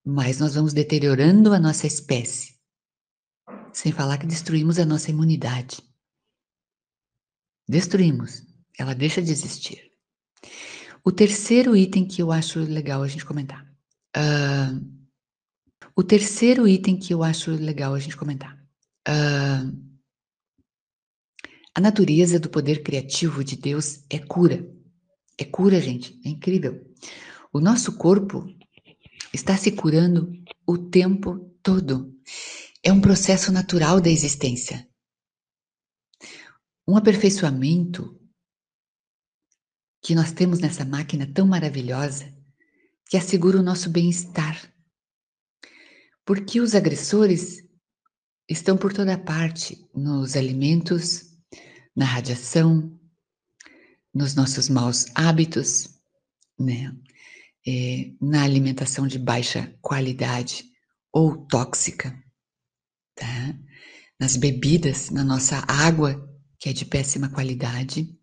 mais 0.05 0.39
nós 0.39 0.55
vamos 0.55 0.73
deteriorando 0.73 1.53
a 1.53 1.59
nossa 1.59 1.87
espécie. 1.87 2.53
Sem 3.73 3.91
falar 3.91 4.19
que 4.19 4.27
destruímos 4.27 4.77
a 4.77 4.85
nossa 4.85 5.09
imunidade. 5.09 5.81
Destruímos. 7.67 8.45
Ela 8.77 8.93
deixa 8.93 9.21
de 9.21 9.31
existir. 9.31 9.91
O 11.03 11.11
terceiro 11.11 11.75
item 11.75 12.07
que 12.07 12.21
eu 12.21 12.31
acho 12.31 12.59
legal 12.59 13.03
a 13.03 13.07
gente 13.07 13.25
comentar. 13.25 13.65
Uh, 14.15 15.02
o 15.95 16.03
terceiro 16.03 16.67
item 16.67 16.97
que 16.97 17.13
eu 17.13 17.23
acho 17.23 17.51
legal 17.51 17.93
a 17.93 17.99
gente 17.99 18.17
comentar. 18.17 18.55
Uh, 19.07 19.93
a 21.75 21.81
natureza 21.81 22.39
do 22.39 22.49
poder 22.49 22.83
criativo 22.83 23.43
de 23.43 23.55
Deus 23.55 24.03
é 24.09 24.19
cura. 24.19 24.67
É 25.37 25.43
cura, 25.43 25.81
gente. 25.81 26.19
É 26.23 26.29
incrível. 26.29 26.85
O 27.51 27.59
nosso 27.59 27.97
corpo 27.97 28.45
está 29.33 29.57
se 29.57 29.71
curando 29.71 30.31
o 30.67 30.77
tempo 30.77 31.39
todo. 31.61 32.15
É 32.83 32.91
um 32.91 33.01
processo 33.01 33.51
natural 33.51 33.99
da 33.99 34.09
existência. 34.09 34.87
Um 36.87 36.97
aperfeiçoamento 36.97 38.19
que 40.01 40.13
nós 40.13 40.31
temos 40.31 40.59
nessa 40.59 40.83
máquina 40.83 41.25
tão 41.25 41.47
maravilhosa 41.47 42.31
que 43.09 43.17
assegura 43.17 43.59
o 43.59 43.63
nosso 43.63 43.89
bem-estar. 43.89 44.72
Porque 46.25 46.59
os 46.59 46.73
agressores 46.75 47.63
estão 48.49 48.77
por 48.77 48.93
toda 48.93 49.17
parte, 49.17 49.85
nos 49.93 50.35
alimentos, 50.35 51.33
na 51.95 52.05
radiação, 52.05 52.97
nos 54.13 54.35
nossos 54.35 54.69
maus 54.69 55.05
hábitos, 55.15 55.89
né? 56.59 56.95
É, 57.65 58.11
na 58.19 58.43
alimentação 58.43 59.07
de 59.07 59.17
baixa 59.17 59.73
qualidade 59.81 60.65
ou 61.13 61.45
tóxica, 61.47 62.13
tá? 63.15 63.55
nas 64.19 64.35
bebidas, 64.37 65.09
na 65.09 65.23
nossa 65.23 65.63
água, 65.67 66.29
que 66.59 66.69
é 66.69 66.73
de 66.73 66.85
péssima 66.85 67.29
qualidade. 67.29 68.17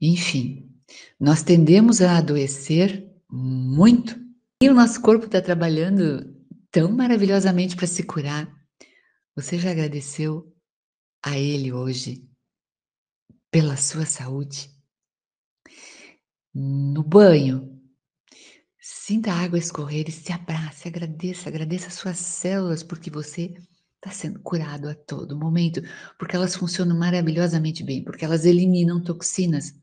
Enfim, 0.00 0.70
nós 1.18 1.42
tendemos 1.42 2.02
a 2.02 2.18
adoecer 2.18 3.10
muito 3.30 4.20
e 4.62 4.68
o 4.68 4.74
nosso 4.74 5.00
corpo 5.00 5.26
está 5.26 5.40
trabalhando 5.40 6.36
tão 6.72 6.90
maravilhosamente 6.90 7.76
para 7.76 7.86
se 7.86 8.02
curar. 8.02 8.50
Você 9.36 9.58
já 9.58 9.70
agradeceu 9.70 10.52
a 11.22 11.38
Ele 11.38 11.70
hoje 11.70 12.26
pela 13.50 13.76
sua 13.76 14.06
saúde? 14.06 14.70
No 16.54 17.02
banho, 17.02 17.80
sinta 18.80 19.32
a 19.32 19.40
água 19.40 19.58
escorrer 19.58 20.08
e 20.08 20.12
se 20.12 20.32
abrace, 20.32 20.88
agradeça, 20.88 21.48
agradeça 21.48 21.88
as 21.88 21.94
suas 21.94 22.16
células 22.16 22.82
porque 22.82 23.10
você 23.10 23.54
está 23.96 24.10
sendo 24.10 24.40
curado 24.40 24.88
a 24.88 24.94
todo 24.94 25.38
momento, 25.38 25.80
porque 26.18 26.34
elas 26.34 26.56
funcionam 26.56 26.98
maravilhosamente 26.98 27.84
bem, 27.84 28.02
porque 28.02 28.24
elas 28.24 28.44
eliminam 28.44 29.02
toxinas, 29.02 29.74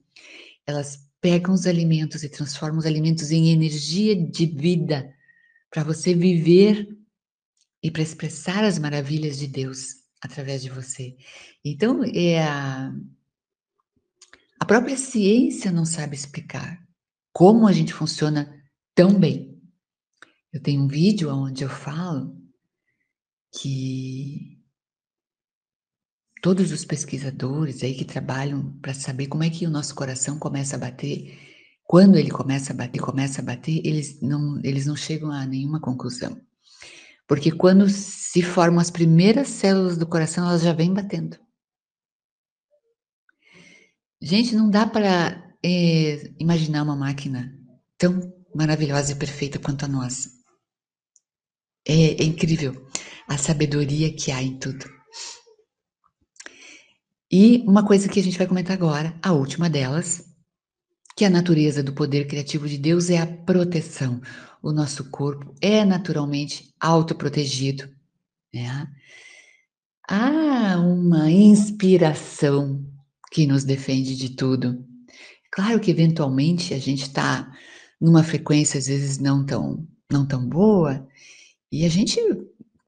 elas 0.65 1.07
pegam 1.21 1.53
os 1.53 1.65
alimentos 1.65 2.23
e 2.23 2.29
transformam 2.29 2.79
os 2.79 2.85
alimentos 2.85 3.31
em 3.31 3.51
energia 3.51 4.15
de 4.15 4.45
vida 4.45 5.13
para 5.69 5.83
você 5.83 6.13
viver 6.13 6.87
e 7.81 7.89
para 7.91 8.01
expressar 8.01 8.63
as 8.63 8.77
maravilhas 8.77 9.37
de 9.37 9.47
Deus 9.47 9.95
através 10.21 10.61
de 10.61 10.69
você. 10.69 11.15
Então, 11.63 12.03
é 12.03 12.43
a, 12.43 12.91
a 14.59 14.65
própria 14.65 14.97
ciência 14.97 15.71
não 15.71 15.85
sabe 15.85 16.15
explicar 16.15 16.83
como 17.31 17.67
a 17.67 17.71
gente 17.71 17.93
funciona 17.93 18.61
tão 18.93 19.17
bem. 19.19 19.61
Eu 20.51 20.61
tenho 20.61 20.81
um 20.81 20.87
vídeo 20.87 21.33
onde 21.33 21.63
eu 21.63 21.69
falo 21.69 22.35
que 23.53 24.59
todos 26.41 26.71
os 26.71 26.85
pesquisadores 26.85 27.83
aí 27.83 27.93
que 27.93 28.05
trabalham 28.05 28.73
para 28.79 28.93
saber 28.93 29.27
como 29.27 29.43
é 29.43 29.49
que 29.49 29.65
o 29.65 29.69
nosso 29.69 29.93
coração 29.93 30.39
começa 30.39 30.75
a 30.75 30.79
bater, 30.79 31.48
quando 31.89 32.17
ele 32.17 32.29
começa 32.29 32.71
a 32.71 32.75
bater, 32.75 33.01
começa 33.01 33.41
a 33.41 33.43
bater, 33.43 33.81
eles 33.83 34.21
não, 34.21 34.61
eles 34.63 34.85
não 34.85 34.95
chegam 34.95 35.31
a 35.31 35.43
nenhuma 35.43 35.81
conclusão. 35.81 36.39
Porque 37.27 37.51
quando 37.51 37.89
se 37.89 38.43
formam 38.43 38.79
as 38.79 38.91
primeiras 38.91 39.47
células 39.47 39.97
do 39.97 40.05
coração, 40.05 40.47
elas 40.47 40.61
já 40.61 40.71
vêm 40.71 40.93
batendo. 40.93 41.35
Gente, 44.21 44.53
não 44.53 44.69
dá 44.69 44.85
para 44.85 45.51
é, 45.65 46.31
imaginar 46.39 46.83
uma 46.83 46.95
máquina 46.95 47.57
tão 47.97 48.19
maravilhosa 48.53 49.13
e 49.13 49.15
perfeita 49.15 49.57
quanto 49.57 49.83
a 49.83 49.87
nossa. 49.87 50.29
É, 51.87 52.21
é 52.21 52.23
incrível 52.23 52.87
a 53.27 53.35
sabedoria 53.35 54.15
que 54.15 54.31
há 54.31 54.43
em 54.43 54.59
tudo. 54.59 54.85
E 57.31 57.63
uma 57.67 57.83
coisa 57.83 58.07
que 58.07 58.19
a 58.19 58.23
gente 58.23 58.37
vai 58.37 58.45
comentar 58.45 58.77
agora, 58.77 59.17
a 59.23 59.33
última 59.33 59.67
delas, 59.67 60.28
que 61.19 61.25
a 61.25 61.29
natureza 61.29 61.83
do 61.83 61.91
poder 61.91 62.27
criativo 62.27 62.65
de 62.65 62.77
Deus 62.77 63.09
é 63.09 63.17
a 63.17 63.27
proteção. 63.27 64.21
O 64.63 64.71
nosso 64.71 65.09
corpo 65.09 65.53
é 65.59 65.83
naturalmente 65.83 66.73
autoprotegido. 66.79 67.89
Né? 68.53 68.87
Há 70.07 70.77
uma 70.79 71.29
inspiração 71.29 72.85
que 73.33 73.45
nos 73.45 73.65
defende 73.65 74.15
de 74.15 74.29
tudo. 74.29 74.81
Claro 75.51 75.81
que 75.81 75.91
eventualmente 75.91 76.73
a 76.73 76.79
gente 76.79 77.01
está 77.01 77.51
numa 77.99 78.23
frequência 78.23 78.77
às 78.77 78.87
vezes 78.87 79.17
não 79.17 79.45
tão 79.45 79.85
não 80.09 80.25
tão 80.25 80.47
boa 80.47 81.05
e 81.69 81.83
a 81.83 81.89
gente 81.89 82.17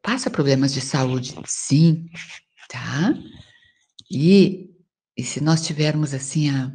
passa 0.01 0.29
problemas 0.29 0.73
de 0.73 0.79
saúde, 0.79 1.35
sim, 1.45 2.05
tá? 2.69 3.13
E, 4.09 4.69
e 5.17 5.21
se 5.21 5.43
nós 5.43 5.67
tivermos 5.67 6.13
assim 6.13 6.49
a 6.49 6.71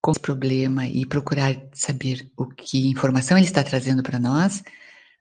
com 0.00 0.10
esse 0.10 0.20
problema 0.20 0.86
e 0.86 1.04
procurar 1.04 1.54
saber 1.72 2.30
o 2.36 2.46
que 2.46 2.88
informação 2.88 3.36
ele 3.36 3.46
está 3.46 3.62
trazendo 3.62 4.02
para 4.02 4.18
nós, 4.18 4.62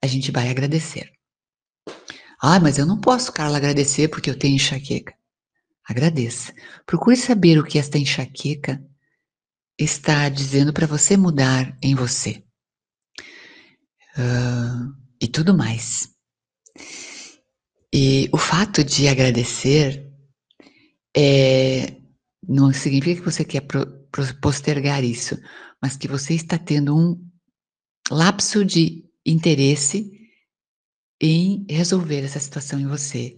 a 0.02 0.08
gente 0.08 0.32
vai 0.32 0.50
agradecer. 0.50 1.12
Ah, 2.42 2.60
mas 2.60 2.78
eu 2.78 2.86
não 2.86 3.00
posso, 3.00 3.34
Carla, 3.34 3.58
agradecer 3.58 4.08
porque 4.08 4.30
eu 4.30 4.38
tenho 4.38 4.56
enxaqueca. 4.56 5.14
Agradeça. 5.86 6.54
Procure 6.86 7.18
saber 7.18 7.58
o 7.58 7.66
que 7.66 7.78
esta 7.78 7.98
enxaqueca 7.98 8.82
está 9.78 10.30
dizendo 10.30 10.72
para 10.72 10.88
você 10.88 11.18
mudar 11.18 11.78
em 11.82 11.96
você. 11.96 12.44
Uh, 14.16 14.96
e 15.22 15.28
tudo 15.28 15.56
mais. 15.56 16.10
E 17.94 18.30
o 18.32 18.38
fato 18.38 18.84
de 18.84 19.08
agradecer 19.08 20.08
é, 21.16 21.96
não 22.48 22.72
significa 22.72 23.20
que 23.20 23.32
você 23.32 23.44
quer 23.44 23.62
pro, 23.62 23.86
postergar 24.42 25.04
isso, 25.04 25.38
mas 25.82 25.96
que 25.96 26.08
você 26.08 26.34
está 26.34 26.58
tendo 26.58 26.96
um 26.98 27.30
lapso 28.12 28.66
de 28.66 29.06
interesse 29.26 30.12
em 31.22 31.66
resolver 31.70 32.24
essa 32.24 32.40
situação 32.40 32.80
em 32.80 32.88
você. 32.88 33.38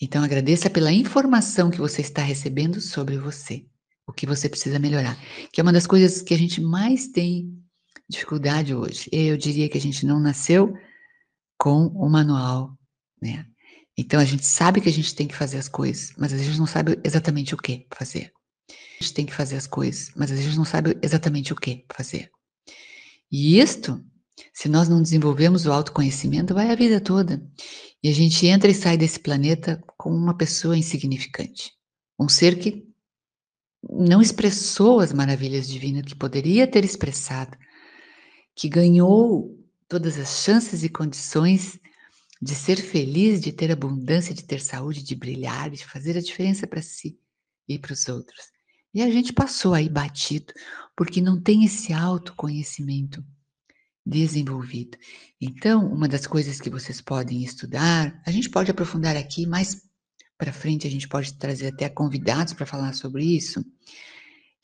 Então 0.00 0.24
agradeça 0.24 0.70
pela 0.70 0.92
informação 0.92 1.70
que 1.70 1.78
você 1.78 2.00
está 2.00 2.22
recebendo 2.22 2.80
sobre 2.80 3.18
você, 3.18 3.66
o 4.06 4.12
que 4.12 4.26
você 4.26 4.48
precisa 4.48 4.78
melhorar, 4.78 5.16
que 5.52 5.60
é 5.60 5.62
uma 5.62 5.72
das 5.72 5.86
coisas 5.86 6.22
que 6.22 6.32
a 6.32 6.38
gente 6.38 6.60
mais 6.60 7.08
tem 7.08 7.52
dificuldade 8.08 8.74
hoje. 8.74 9.08
Eu 9.12 9.36
diria 9.36 9.68
que 9.68 9.78
a 9.78 9.80
gente 9.80 10.06
não 10.06 10.18
nasceu 10.18 10.74
com 11.58 11.86
o 11.88 12.08
manual, 12.08 12.76
né? 13.20 13.46
Então 13.96 14.18
a 14.18 14.24
gente 14.24 14.46
sabe 14.46 14.80
que 14.80 14.88
a 14.88 14.92
gente 14.92 15.14
tem 15.14 15.28
que 15.28 15.36
fazer 15.36 15.58
as 15.58 15.68
coisas, 15.68 16.14
mas 16.16 16.32
a 16.32 16.38
gente 16.38 16.58
não 16.58 16.66
sabe 16.66 16.98
exatamente 17.04 17.54
o 17.54 17.58
que 17.58 17.86
fazer. 17.94 18.32
A 19.00 19.04
gente 19.04 19.14
tem 19.14 19.26
que 19.26 19.34
fazer 19.34 19.56
as 19.56 19.66
coisas, 19.66 20.10
mas 20.14 20.30
a 20.30 20.36
gente 20.36 20.56
não 20.56 20.64
sabe 20.64 20.96
exatamente 21.02 21.52
o 21.52 21.56
que 21.56 21.84
fazer. 21.92 22.30
E 23.30 23.58
isto, 23.58 24.04
se 24.52 24.68
nós 24.68 24.88
não 24.88 25.02
desenvolvemos 25.02 25.66
o 25.66 25.72
autoconhecimento, 25.72 26.54
vai 26.54 26.70
a 26.70 26.74
vida 26.74 27.00
toda. 27.00 27.42
E 28.02 28.08
a 28.08 28.12
gente 28.12 28.46
entra 28.46 28.70
e 28.70 28.74
sai 28.74 28.96
desse 28.96 29.20
planeta 29.20 29.82
como 29.96 30.16
uma 30.16 30.36
pessoa 30.36 30.76
insignificante. 30.76 31.72
Um 32.18 32.28
ser 32.28 32.58
que 32.58 32.86
não 33.82 34.20
expressou 34.20 35.00
as 35.00 35.12
maravilhas 35.12 35.68
divinas 35.68 36.04
que 36.04 36.14
poderia 36.14 36.66
ter 36.66 36.84
expressado, 36.84 37.56
que 38.54 38.68
ganhou 38.68 39.58
todas 39.88 40.18
as 40.18 40.42
chances 40.42 40.82
e 40.82 40.88
condições 40.88 41.78
de 42.42 42.54
ser 42.54 42.76
feliz, 42.76 43.40
de 43.40 43.52
ter 43.52 43.70
abundância, 43.70 44.34
de 44.34 44.44
ter 44.44 44.60
saúde, 44.60 45.02
de 45.02 45.14
brilhar, 45.14 45.70
de 45.70 45.84
fazer 45.84 46.16
a 46.16 46.22
diferença 46.22 46.66
para 46.66 46.80
si 46.80 47.18
e 47.68 47.78
para 47.78 47.92
os 47.92 48.08
outros. 48.08 48.46
E 48.92 49.02
a 49.02 49.10
gente 49.10 49.32
passou 49.32 49.74
aí 49.74 49.88
batido, 49.88 50.52
porque 50.96 51.20
não 51.20 51.40
tem 51.40 51.64
esse 51.64 51.92
autoconhecimento 51.92 53.24
desenvolvido. 54.04 54.98
Então, 55.40 55.86
uma 55.86 56.08
das 56.08 56.26
coisas 56.26 56.60
que 56.60 56.70
vocês 56.70 57.00
podem 57.00 57.42
estudar, 57.42 58.20
a 58.26 58.30
gente 58.30 58.50
pode 58.50 58.70
aprofundar 58.70 59.16
aqui, 59.16 59.46
mais 59.46 59.88
para 60.36 60.52
frente 60.52 60.86
a 60.86 60.90
gente 60.90 61.06
pode 61.06 61.34
trazer 61.34 61.68
até 61.68 61.88
convidados 61.88 62.54
para 62.54 62.64
falar 62.64 62.94
sobre 62.94 63.24
isso, 63.24 63.64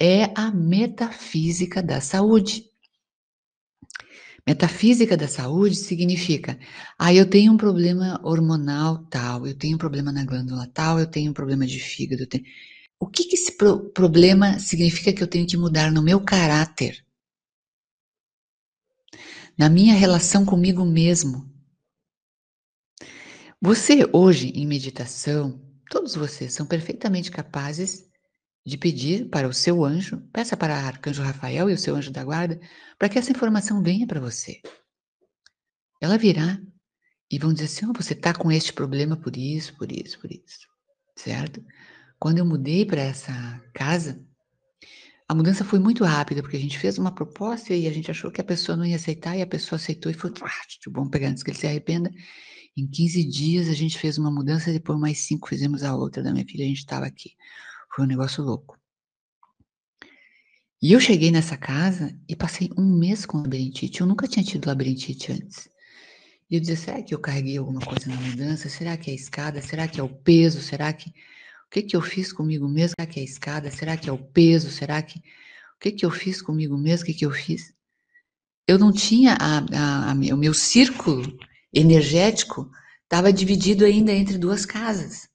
é 0.00 0.32
a 0.34 0.50
metafísica 0.50 1.82
da 1.82 2.00
saúde. 2.00 2.64
Metafísica 4.46 5.16
da 5.16 5.28
saúde 5.28 5.74
significa, 5.76 6.58
ah, 6.98 7.12
eu 7.12 7.28
tenho 7.28 7.52
um 7.52 7.56
problema 7.56 8.20
hormonal 8.22 9.04
tal, 9.10 9.46
eu 9.46 9.54
tenho 9.54 9.74
um 9.74 9.78
problema 9.78 10.12
na 10.12 10.24
glândula 10.24 10.66
tal, 10.72 10.98
eu 10.98 11.06
tenho 11.06 11.30
um 11.30 11.34
problema 11.34 11.66
de 11.66 11.78
fígado. 11.78 12.26
Tenho... 12.26 12.44
O 12.98 13.06
que, 13.06 13.24
que 13.24 13.34
esse 13.34 13.56
pro 13.56 13.90
problema 13.90 14.58
significa 14.58 15.12
que 15.12 15.22
eu 15.22 15.28
tenho 15.28 15.46
que 15.46 15.56
mudar 15.56 15.92
no 15.92 16.02
meu 16.02 16.24
caráter? 16.24 17.04
Na 19.58 19.68
minha 19.68 19.94
relação 19.94 20.44
comigo 20.44 20.84
mesmo? 20.84 21.50
Você 23.60 24.08
hoje 24.12 24.48
em 24.50 24.66
meditação, 24.66 25.62
todos 25.90 26.14
vocês 26.14 26.52
são 26.52 26.66
perfeitamente 26.66 27.30
capazes 27.30 28.06
de 28.64 28.76
pedir 28.76 29.28
para 29.28 29.48
o 29.48 29.52
seu 29.52 29.84
anjo, 29.84 30.20
peça 30.32 30.56
para 30.56 30.74
o 30.74 30.76
arcanjo 30.76 31.22
Rafael 31.22 31.70
e 31.70 31.74
o 31.74 31.78
seu 31.78 31.94
anjo 31.94 32.10
da 32.10 32.24
guarda, 32.24 32.60
para 32.98 33.08
que 33.08 33.18
essa 33.18 33.30
informação 33.30 33.82
venha 33.82 34.06
para 34.06 34.20
você. 34.20 34.60
Ela 36.00 36.18
virá 36.18 36.60
e 37.30 37.38
vão 37.38 37.52
dizer 37.52 37.66
assim: 37.66 37.86
oh, 37.86 37.92
você 37.92 38.12
está 38.12 38.34
com 38.34 38.50
este 38.50 38.72
problema 38.72 39.16
por 39.16 39.36
isso, 39.36 39.74
por 39.76 39.90
isso, 39.90 40.18
por 40.18 40.30
isso. 40.30 40.66
Certo? 41.16 41.64
Quando 42.18 42.38
eu 42.38 42.46
mudei 42.46 42.84
para 42.84 43.00
essa 43.00 43.32
casa, 43.74 44.20
a 45.28 45.34
mudança 45.34 45.64
foi 45.64 45.78
muito 45.78 46.04
rápida, 46.04 46.42
porque 46.42 46.56
a 46.56 46.60
gente 46.60 46.78
fez 46.78 46.98
uma 46.98 47.12
proposta 47.14 47.74
e 47.74 47.86
a 47.86 47.92
gente 47.92 48.10
achou 48.10 48.30
que 48.30 48.40
a 48.40 48.44
pessoa 48.44 48.76
não 48.76 48.86
ia 48.86 48.96
aceitar, 48.96 49.36
e 49.36 49.42
a 49.42 49.46
pessoa 49.46 49.76
aceitou 49.76 50.10
e 50.10 50.14
foi, 50.14 50.32
bom 50.88 51.08
pegar 51.08 51.28
antes 51.28 51.42
que 51.42 51.50
ele 51.50 51.58
se 51.58 51.66
arrependa. 51.66 52.10
Em 52.76 52.86
15 52.86 53.24
dias 53.24 53.68
a 53.68 53.74
gente 53.74 53.98
fez 53.98 54.18
uma 54.18 54.30
mudança, 54.30 54.72
depois 54.72 54.98
mais 54.98 55.18
cinco 55.18 55.48
fizemos 55.48 55.82
a 55.82 55.96
outra 55.96 56.22
da 56.22 56.32
minha 56.32 56.44
filha, 56.44 56.64
a 56.64 56.68
gente 56.68 56.78
estava 56.78 57.06
aqui. 57.06 57.30
Foi 57.94 58.04
um 58.04 58.08
negócio 58.08 58.44
louco. 58.44 58.78
E 60.80 60.92
eu 60.92 61.00
cheguei 61.00 61.30
nessa 61.30 61.56
casa 61.56 62.16
e 62.28 62.36
passei 62.36 62.70
um 62.76 62.84
mês 62.98 63.24
com 63.24 63.38
labirintite. 63.38 64.00
Eu 64.00 64.06
nunca 64.06 64.28
tinha 64.28 64.44
tido 64.44 64.66
labirintite 64.66 65.32
antes. 65.32 65.68
E 66.50 66.54
eu 66.54 66.60
dizia, 66.60 66.76
será 66.76 67.02
que 67.02 67.14
eu 67.14 67.18
carreguei 67.18 67.56
alguma 67.56 67.80
coisa 67.80 68.08
na 68.08 68.16
mudança? 68.16 68.68
Será 68.68 68.96
que 68.96 69.10
é 69.10 69.12
a 69.14 69.16
escada? 69.16 69.60
Será 69.62 69.88
que 69.88 69.98
é 69.98 70.02
o 70.02 70.08
peso? 70.08 70.60
Será 70.60 70.92
que... 70.92 71.12
O 71.66 71.70
que 71.70 71.82
que 71.82 71.96
eu 71.96 72.00
fiz 72.00 72.32
comigo 72.32 72.68
mesmo? 72.68 72.94
Será 72.98 73.06
que 73.10 73.20
é 73.20 73.22
a 73.22 73.26
escada? 73.26 73.70
Será 73.70 73.96
que 73.96 74.08
é 74.08 74.12
o 74.12 74.18
peso? 74.18 74.70
Será 74.70 75.00
que... 75.02 75.18
O 75.18 75.78
que 75.80 75.92
que 75.92 76.06
eu 76.06 76.10
fiz 76.10 76.40
comigo 76.40 76.76
mesmo? 76.76 77.02
O 77.02 77.06
que 77.06 77.14
que 77.14 77.26
eu 77.26 77.30
fiz? 77.30 77.72
Eu 78.66 78.78
não 78.78 78.92
tinha... 78.92 79.34
A, 79.34 79.58
a, 79.58 80.12
a, 80.12 80.14
o 80.14 80.36
meu 80.36 80.54
círculo 80.54 81.36
energético 81.72 82.70
estava 83.04 83.32
dividido 83.32 83.84
ainda 83.84 84.12
entre 84.12 84.38
duas 84.38 84.64
casas. 84.64 85.28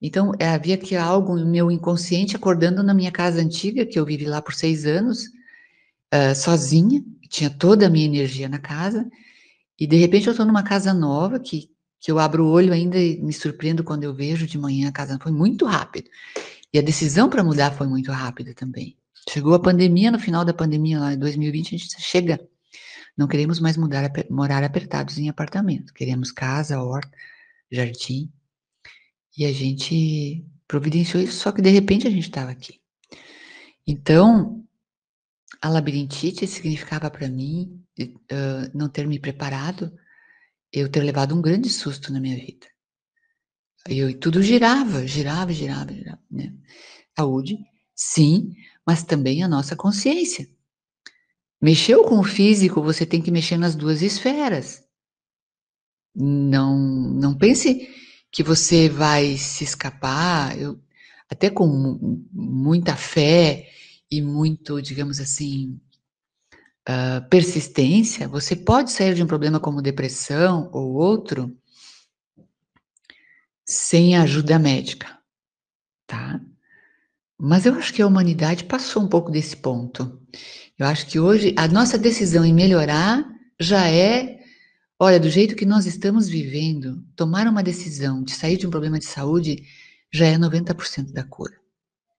Então, 0.00 0.32
é, 0.38 0.48
havia 0.48 0.76
que 0.76 0.94
algo 0.94 1.34
no 1.34 1.46
meu 1.46 1.70
inconsciente 1.70 2.36
acordando 2.36 2.82
na 2.82 2.92
minha 2.92 3.10
casa 3.10 3.40
antiga, 3.40 3.86
que 3.86 3.98
eu 3.98 4.04
vivi 4.04 4.26
lá 4.26 4.42
por 4.42 4.54
seis 4.54 4.84
anos, 4.84 5.24
uh, 6.12 6.34
sozinha, 6.36 7.02
tinha 7.30 7.48
toda 7.48 7.86
a 7.86 7.90
minha 7.90 8.04
energia 8.04 8.48
na 8.48 8.58
casa, 8.58 9.08
e 9.78 9.86
de 9.86 9.96
repente 9.96 10.26
eu 10.26 10.32
estou 10.32 10.44
numa 10.44 10.62
casa 10.62 10.92
nova, 10.92 11.40
que, 11.40 11.70
que 12.04 12.12
eu 12.12 12.18
abro 12.18 12.44
o 12.44 12.50
olho 12.50 12.70
ainda 12.70 12.98
e 12.98 13.16
me 13.16 13.32
surpreendo 13.32 13.82
quando 13.82 14.04
eu 14.04 14.12
vejo 14.12 14.46
de 14.46 14.58
manhã 14.58 14.90
a 14.90 14.92
casa 14.92 15.18
foi 15.18 15.32
muito 15.32 15.64
rápido. 15.64 16.10
E 16.70 16.78
a 16.78 16.82
decisão 16.82 17.30
para 17.30 17.42
mudar 17.42 17.72
foi 17.72 17.86
muito 17.86 18.12
rápida 18.12 18.52
também. 18.52 18.94
Chegou 19.30 19.54
a 19.54 19.58
pandemia, 19.58 20.10
no 20.10 20.18
final 20.18 20.44
da 20.44 20.52
pandemia 20.52 21.00
lá 21.00 21.14
em 21.14 21.18
2020, 21.18 21.74
a 21.74 21.78
gente 21.78 22.02
chega. 22.02 22.46
Não 23.16 23.26
queremos 23.26 23.58
mais 23.58 23.78
mudar, 23.78 24.12
morar 24.28 24.62
apertados 24.62 25.16
em 25.16 25.30
apartamento. 25.30 25.94
Queremos 25.94 26.30
casa, 26.30 26.78
horta, 26.78 27.10
jardim. 27.72 28.30
E 29.38 29.46
a 29.46 29.52
gente 29.52 30.44
providenciou 30.68 31.22
isso, 31.22 31.38
só 31.38 31.52
que 31.52 31.62
de 31.62 31.70
repente 31.70 32.06
a 32.06 32.10
gente 32.10 32.28
estava 32.28 32.50
aqui. 32.50 32.82
Então, 33.86 34.62
a 35.58 35.70
labirintite 35.70 36.46
significava 36.46 37.10
para 37.10 37.30
mim 37.30 37.82
uh, 37.98 38.70
não 38.74 38.90
ter 38.90 39.06
me 39.06 39.18
preparado 39.18 39.90
eu 40.80 40.88
ter 40.88 41.02
levado 41.02 41.34
um 41.34 41.40
grande 41.40 41.70
susto 41.70 42.12
na 42.12 42.20
minha 42.20 42.36
vida. 42.36 42.66
Eu, 43.88 44.10
e 44.10 44.14
tudo 44.14 44.42
girava, 44.42 45.06
girava, 45.06 45.52
girava, 45.52 45.92
girava. 45.92 46.20
Né? 46.30 46.52
Saúde, 47.16 47.58
sim, 47.94 48.54
mas 48.86 49.04
também 49.04 49.42
a 49.42 49.48
nossa 49.48 49.76
consciência. 49.76 50.48
Mexeu 51.62 52.04
com 52.04 52.18
o 52.18 52.24
físico, 52.24 52.82
você 52.82 53.06
tem 53.06 53.22
que 53.22 53.30
mexer 53.30 53.56
nas 53.56 53.74
duas 53.74 54.02
esferas. 54.02 54.82
Não, 56.14 56.76
não 56.76 57.36
pense 57.36 57.88
que 58.32 58.42
você 58.42 58.88
vai 58.88 59.36
se 59.36 59.64
escapar. 59.64 60.58
Eu, 60.58 60.80
até 61.30 61.50
com 61.50 61.66
muita 62.32 62.96
fé 62.96 63.70
e 64.10 64.20
muito, 64.20 64.82
digamos 64.82 65.20
assim, 65.20 65.80
uh, 66.88 67.28
persistência, 67.28 68.28
você 68.28 68.54
pode 68.54 68.90
sair 68.92 69.14
de 69.14 69.22
um 69.22 69.26
problema 69.26 69.58
como 69.58 69.82
depressão 69.82 70.70
ou 70.72 70.94
outro 70.94 71.56
sem 73.66 74.16
ajuda 74.16 74.58
médica, 74.58 75.18
tá? 76.06 76.40
Mas 77.38 77.66
eu 77.66 77.74
acho 77.74 77.92
que 77.92 78.02
a 78.02 78.06
humanidade 78.06 78.64
passou 78.64 79.02
um 79.02 79.08
pouco 79.08 79.30
desse 79.30 79.56
ponto. 79.56 80.20
Eu 80.78 80.86
acho 80.86 81.06
que 81.06 81.18
hoje 81.18 81.54
a 81.56 81.66
nossa 81.66 81.98
decisão 81.98 82.44
em 82.44 82.52
melhorar 82.52 83.24
já 83.58 83.88
é, 83.88 84.40
olha, 84.98 85.18
do 85.18 85.30
jeito 85.30 85.56
que 85.56 85.64
nós 85.64 85.86
estamos 85.86 86.28
vivendo, 86.28 87.02
tomar 87.16 87.46
uma 87.46 87.62
decisão 87.62 88.22
de 88.22 88.32
sair 88.32 88.56
de 88.56 88.66
um 88.66 88.70
problema 88.70 88.98
de 88.98 89.06
saúde 89.06 89.64
já 90.12 90.26
é 90.26 90.36
90% 90.36 91.12
da 91.12 91.24
cura. 91.24 91.54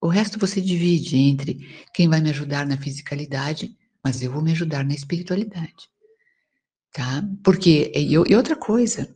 O 0.01 0.08
resto 0.08 0.39
você 0.39 0.60
divide 0.60 1.17
entre 1.17 1.86
quem 1.93 2.10
vai 2.10 2.21
me 2.21 2.30
ajudar 2.30 2.65
na 2.65 2.78
fisicalidade 2.78 3.75
mas 4.06 4.22
eu 4.22 4.32
vou 4.32 4.44
me 4.44 4.52
ajudar 4.52 4.86
na 4.86 4.94
espiritualidade. 4.94 5.89
Tá? 6.94 7.24
Porque, 7.44 7.91
e, 7.96 8.15
outra 8.36 8.56
coisa, 8.56 9.13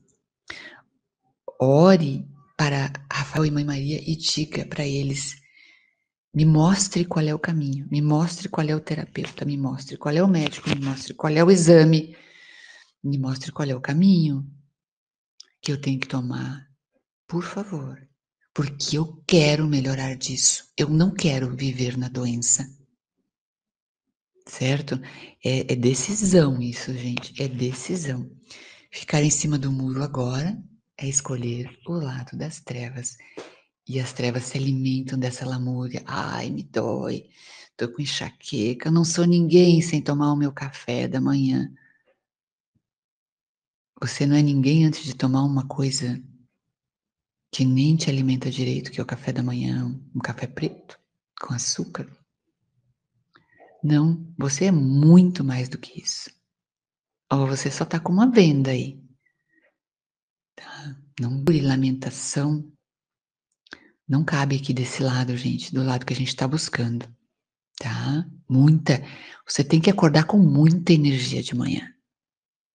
ore 1.61 2.27
para 2.57 2.91
Rafael 3.13 3.45
e 3.45 3.51
Mãe 3.51 3.63
Maria 3.63 4.01
e 4.01 4.15
diga 4.15 4.65
para 4.65 4.83
eles: 4.83 5.39
me 6.33 6.43
mostre 6.43 7.05
qual 7.05 7.23
é 7.23 7.33
o 7.35 7.37
caminho, 7.37 7.87
me 7.91 8.01
mostre 8.01 8.49
qual 8.49 8.67
é 8.67 8.75
o 8.75 8.79
terapeuta, 8.79 9.45
me 9.45 9.55
mostre 9.57 9.95
qual 9.95 10.15
é 10.15 10.23
o 10.23 10.27
médico, 10.27 10.67
me 10.69 10.83
mostre 10.83 11.13
qual 11.13 11.31
é 11.31 11.43
o 11.43 11.51
exame, 11.51 12.17
me 13.03 13.19
mostre 13.19 13.51
qual 13.51 13.69
é 13.69 13.75
o 13.75 13.79
caminho 13.79 14.43
que 15.61 15.71
eu 15.71 15.79
tenho 15.79 15.99
que 15.99 16.07
tomar, 16.07 16.67
por 17.27 17.43
favor, 17.43 18.01
porque 18.55 18.97
eu 18.97 19.21
quero 19.27 19.67
melhorar 19.67 20.15
disso. 20.15 20.63
Eu 20.75 20.89
não 20.89 21.13
quero 21.13 21.55
viver 21.55 21.95
na 21.95 22.09
doença 22.09 22.78
certo? 24.49 24.99
É, 25.43 25.73
é 25.73 25.75
decisão 25.75 26.61
isso, 26.61 26.93
gente, 26.93 27.41
é 27.41 27.47
decisão. 27.47 28.29
Ficar 28.91 29.21
em 29.21 29.29
cima 29.29 29.57
do 29.57 29.71
muro 29.71 30.03
agora 30.03 30.61
é 30.97 31.07
escolher 31.07 31.69
o 31.87 31.93
lado 31.93 32.35
das 32.37 32.59
trevas. 32.59 33.17
E 33.87 33.99
as 33.99 34.13
trevas 34.13 34.43
se 34.43 34.57
alimentam 34.57 35.17
dessa 35.17 35.45
lamúria. 35.45 36.03
Ai, 36.05 36.49
me 36.49 36.63
dói, 36.63 37.29
tô 37.77 37.91
com 37.91 38.01
enxaqueca, 38.01 38.91
não 38.91 39.03
sou 39.05 39.25
ninguém 39.25 39.81
sem 39.81 40.01
tomar 40.01 40.33
o 40.33 40.35
meu 40.35 40.51
café 40.51 41.07
da 41.07 41.21
manhã. 41.21 41.71
Você 44.01 44.25
não 44.25 44.35
é 44.35 44.41
ninguém 44.41 44.85
antes 44.85 45.03
de 45.03 45.15
tomar 45.15 45.43
uma 45.43 45.67
coisa 45.67 46.21
que 47.51 47.65
nem 47.65 47.95
te 47.95 48.09
alimenta 48.09 48.49
direito, 48.49 48.91
que 48.91 48.99
é 48.99 49.03
o 49.03 49.07
café 49.07 49.33
da 49.33 49.43
manhã, 49.43 49.85
um 50.15 50.19
café 50.19 50.47
preto 50.47 50.99
com 51.41 51.53
açúcar. 51.53 52.07
Não, 53.83 54.33
você 54.37 54.65
é 54.65 54.71
muito 54.71 55.43
mais 55.43 55.69
do 55.69 55.77
que 55.77 56.01
isso. 56.01 56.29
Ou 57.31 57.47
você 57.47 57.71
só 57.71 57.83
está 57.83 57.99
com 57.99 58.11
uma 58.11 58.29
venda 58.29 58.71
aí. 58.71 59.01
Tá? 60.55 60.95
Não 61.19 61.43
por 61.43 61.55
lamentação. 61.55 62.69
Não 64.07 64.23
cabe 64.25 64.57
aqui 64.57 64.73
desse 64.73 65.03
lado, 65.03 65.37
gente, 65.37 65.73
do 65.73 65.83
lado 65.83 66.05
que 66.05 66.13
a 66.13 66.15
gente 66.15 66.29
está 66.29 66.47
buscando. 66.47 67.07
Tá? 67.79 68.27
Muita. 68.49 69.01
Você 69.47 69.63
tem 69.63 69.79
que 69.79 69.89
acordar 69.89 70.25
com 70.25 70.37
muita 70.37 70.91
energia 70.91 71.41
de 71.41 71.55
manhã. 71.55 71.93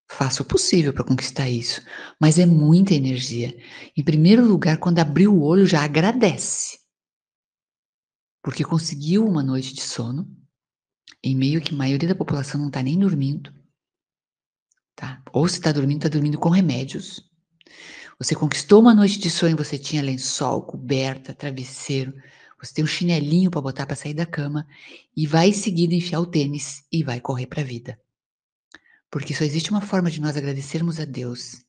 Faça 0.09 0.43
o 0.43 0.45
possível 0.45 0.93
para 0.93 1.03
conquistar 1.03 1.49
isso, 1.49 1.81
mas 2.21 2.37
é 2.37 2.45
muita 2.45 2.93
energia. 2.93 3.55
Em 3.97 4.03
primeiro 4.03 4.45
lugar, 4.45 4.77
quando 4.77 4.99
abrir 4.99 5.27
o 5.27 5.41
olho, 5.41 5.65
já 5.65 5.83
agradece. 5.83 6.79
Porque 8.43 8.63
conseguiu 8.63 9.25
uma 9.27 9.43
noite 9.43 9.73
de 9.73 9.81
sono, 9.81 10.25
em 11.25 11.35
meio 11.35 11.59
que 11.59 11.73
a 11.73 11.77
maioria 11.77 12.07
da 12.07 12.13
população 12.13 12.61
não 12.61 12.67
está 12.67 12.83
nem 12.83 12.99
dormindo, 12.99 13.51
tá? 14.95 15.23
Ou 15.33 15.47
se 15.47 15.55
está 15.55 15.71
dormindo, 15.71 15.97
está 15.97 16.09
dormindo 16.09 16.37
com 16.37 16.49
remédios. 16.49 17.27
Você 18.19 18.35
conquistou 18.35 18.79
uma 18.79 18.93
noite 18.93 19.17
de 19.17 19.31
sonho, 19.31 19.57
você 19.57 19.75
tinha 19.75 20.03
lençol, 20.03 20.61
coberta, 20.61 21.33
travesseiro, 21.33 22.13
você 22.59 22.75
tem 22.75 22.83
um 22.83 22.87
chinelinho 22.87 23.49
para 23.49 23.59
botar 23.59 23.87
para 23.87 23.95
sair 23.95 24.13
da 24.13 24.25
cama 24.25 24.67
e 25.17 25.25
vai 25.25 25.49
em 25.49 25.53
seguida 25.53 25.95
enfiar 25.95 26.19
o 26.19 26.27
tênis 26.27 26.85
e 26.91 27.03
vai 27.03 27.19
correr 27.19 27.47
para 27.47 27.61
a 27.61 27.65
vida. 27.65 27.99
Porque 29.09 29.33
só 29.33 29.43
existe 29.43 29.71
uma 29.71 29.81
forma 29.81 30.11
de 30.11 30.21
nós 30.21 30.37
agradecermos 30.37 30.99
a 30.99 31.05
Deus, 31.05 31.65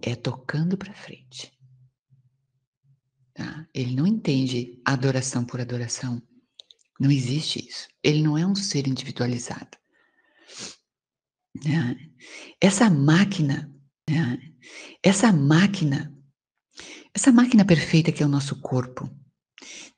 é 0.00 0.14
tocando 0.14 0.78
para 0.78 0.94
frente. 0.94 1.52
Tá? 3.34 3.66
Ele 3.74 3.94
não 3.96 4.06
entende 4.06 4.80
adoração 4.84 5.44
por 5.44 5.60
adoração. 5.60 6.22
Não 6.98 7.10
existe 7.10 7.66
isso. 7.68 7.88
Ele 8.02 8.22
não 8.22 8.36
é 8.38 8.46
um 8.46 8.54
ser 8.54 8.86
individualizado. 8.88 9.76
Né? 11.64 11.96
Essa 12.60 12.88
máquina, 12.90 13.70
né? 14.08 14.38
essa 15.02 15.32
máquina, 15.32 16.14
essa 17.14 17.32
máquina 17.32 17.64
perfeita 17.64 18.12
que 18.12 18.22
é 18.22 18.26
o 18.26 18.30
nosso 18.30 18.60
corpo, 18.60 19.10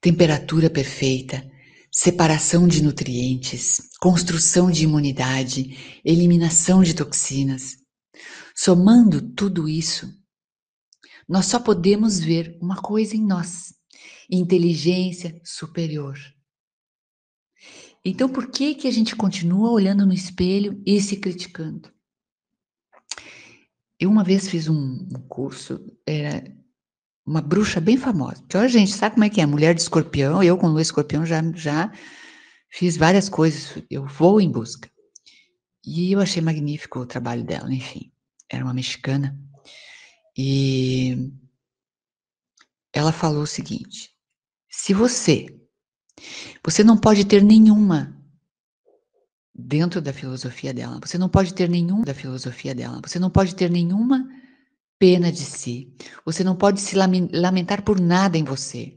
temperatura 0.00 0.70
perfeita, 0.70 1.48
separação 1.90 2.68
de 2.68 2.82
nutrientes, 2.82 3.80
construção 4.00 4.70
de 4.70 4.84
imunidade, 4.84 6.00
eliminação 6.04 6.82
de 6.82 6.94
toxinas. 6.94 7.76
Somando 8.54 9.22
tudo 9.34 9.68
isso, 9.68 10.12
nós 11.28 11.46
só 11.46 11.60
podemos 11.60 12.18
ver 12.18 12.56
uma 12.60 12.76
coisa 12.80 13.16
em 13.16 13.24
nós: 13.24 13.74
inteligência 14.30 15.40
superior. 15.44 16.18
Então, 18.10 18.26
por 18.26 18.50
que 18.50 18.74
que 18.74 18.88
a 18.88 18.90
gente 18.90 19.14
continua 19.14 19.70
olhando 19.70 20.06
no 20.06 20.14
espelho 20.14 20.82
e 20.86 20.98
se 20.98 21.18
criticando? 21.18 21.92
Eu 24.00 24.08
uma 24.08 24.24
vez 24.24 24.48
fiz 24.48 24.66
um, 24.66 25.06
curso, 25.28 25.78
era 26.06 26.56
uma 27.26 27.42
bruxa 27.42 27.82
bem 27.82 27.98
famosa. 27.98 28.42
Então, 28.46 28.62
a 28.62 28.68
gente 28.68 28.92
sabe 28.92 29.16
como 29.16 29.24
é 29.24 29.28
que 29.28 29.42
é, 29.42 29.46
mulher 29.46 29.74
de 29.74 29.82
escorpião, 29.82 30.42
eu 30.42 30.56
com 30.56 30.68
lua 30.68 30.80
escorpião 30.80 31.26
já, 31.26 31.42
já 31.52 31.92
fiz 32.70 32.96
várias 32.96 33.28
coisas, 33.28 33.82
eu 33.90 34.06
vou 34.06 34.40
em 34.40 34.50
busca. 34.50 34.90
E 35.84 36.10
eu 36.10 36.20
achei 36.20 36.40
magnífico 36.40 37.00
o 37.00 37.06
trabalho 37.06 37.44
dela, 37.44 37.70
enfim. 37.72 38.10
Era 38.48 38.64
uma 38.64 38.72
mexicana. 38.72 39.38
E 40.34 41.30
ela 42.90 43.12
falou 43.12 43.42
o 43.42 43.46
seguinte: 43.46 44.14
se 44.70 44.94
você 44.94 45.57
você 46.64 46.84
não 46.84 46.96
pode 46.96 47.24
ter 47.24 47.42
nenhuma 47.42 48.14
dentro 49.54 50.00
da 50.00 50.12
filosofia 50.12 50.72
dela. 50.72 51.00
Você 51.04 51.18
não 51.18 51.28
pode 51.28 51.52
ter 51.52 51.68
nenhum 51.68 52.02
da 52.02 52.14
filosofia 52.14 52.74
dela. 52.74 53.00
Você 53.04 53.18
não 53.18 53.30
pode 53.30 53.54
ter 53.54 53.70
nenhuma 53.70 54.28
pena 54.98 55.32
de 55.32 55.40
si. 55.40 55.92
Você 56.24 56.44
não 56.44 56.54
pode 56.54 56.80
se 56.80 56.96
lamentar 56.96 57.82
por 57.82 58.00
nada 58.00 58.38
em 58.38 58.44
você. 58.44 58.94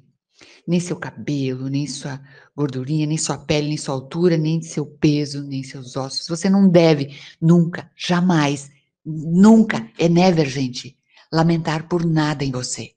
Nem 0.68 0.80
seu 0.80 0.96
cabelo, 0.96 1.68
nem 1.68 1.88
sua 1.88 2.22
gordurinha, 2.56 3.08
nem 3.08 3.18
sua 3.18 3.38
pele, 3.38 3.70
nem 3.70 3.78
sua 3.78 3.96
altura, 3.96 4.38
nem 4.38 4.62
seu 4.62 4.86
peso, 4.86 5.44
nem 5.44 5.64
seus 5.64 5.96
ossos. 5.96 6.28
Você 6.28 6.50
não 6.50 6.70
deve 6.70 7.18
nunca, 7.42 7.92
jamais, 7.96 8.72
nunca, 9.04 9.90
é 9.98 10.08
never, 10.08 10.48
gente, 10.48 10.96
lamentar 11.32 11.88
por 11.88 12.06
nada 12.06 12.44
em 12.44 12.52
você. 12.52 12.92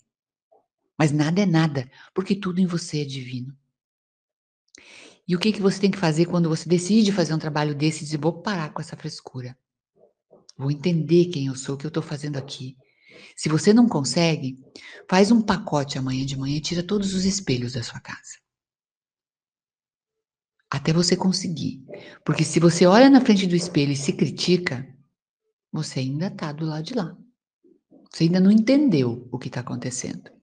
Mas 0.98 1.10
nada 1.10 1.40
é 1.40 1.46
nada, 1.46 1.90
porque 2.14 2.34
tudo 2.34 2.60
em 2.60 2.66
você 2.66 3.02
é 3.02 3.04
divino. 3.04 3.54
E 5.26 5.34
o 5.34 5.38
que, 5.38 5.52
que 5.52 5.62
você 5.62 5.80
tem 5.80 5.90
que 5.90 5.98
fazer 5.98 6.26
quando 6.26 6.48
você 6.48 6.68
decide 6.68 7.10
fazer 7.10 7.32
um 7.32 7.38
trabalho 7.38 7.74
desse 7.74 8.02
e 8.02 8.04
dizer, 8.04 8.18
vou 8.18 8.42
parar 8.42 8.72
com 8.72 8.80
essa 8.80 8.96
frescura. 8.96 9.56
Vou 10.56 10.70
entender 10.70 11.26
quem 11.26 11.46
eu 11.46 11.56
sou, 11.56 11.74
o 11.74 11.78
que 11.78 11.86
eu 11.86 11.88
estou 11.88 12.02
fazendo 12.02 12.36
aqui. 12.36 12.76
Se 13.36 13.48
você 13.48 13.72
não 13.72 13.88
consegue, 13.88 14.58
faz 15.08 15.30
um 15.30 15.40
pacote 15.40 15.98
amanhã 15.98 16.24
de 16.24 16.36
manhã 16.36 16.56
e 16.56 16.60
tira 16.60 16.82
todos 16.82 17.14
os 17.14 17.24
espelhos 17.24 17.72
da 17.72 17.82
sua 17.82 18.00
casa. 18.00 18.38
Até 20.70 20.92
você 20.92 21.16
conseguir. 21.16 21.84
Porque 22.24 22.44
se 22.44 22.60
você 22.60 22.84
olha 22.86 23.08
na 23.08 23.20
frente 23.20 23.46
do 23.46 23.56
espelho 23.56 23.92
e 23.92 23.96
se 23.96 24.12
critica, 24.12 24.86
você 25.72 26.00
ainda 26.00 26.26
está 26.26 26.52
do 26.52 26.66
lado 26.66 26.84
de 26.84 26.94
lá. 26.94 27.16
Você 28.10 28.24
ainda 28.24 28.40
não 28.40 28.50
entendeu 28.50 29.28
o 29.32 29.38
que 29.38 29.48
está 29.48 29.60
acontecendo. 29.60 30.33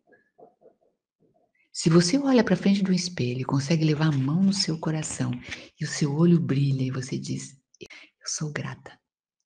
Se 1.73 1.89
você 1.89 2.17
olha 2.17 2.43
para 2.43 2.57
frente 2.57 2.83
do 2.83 2.91
espelho 2.91 3.39
e 3.39 3.45
consegue 3.45 3.85
levar 3.85 4.07
a 4.07 4.11
mão 4.11 4.43
no 4.43 4.53
seu 4.53 4.77
coração 4.77 5.31
e 5.79 5.85
o 5.85 5.87
seu 5.87 6.13
olho 6.13 6.39
brilha 6.39 6.83
e 6.83 6.91
você 6.91 7.17
diz: 7.17 7.55
Eu 7.79 8.27
sou 8.27 8.51
grata, 8.51 8.99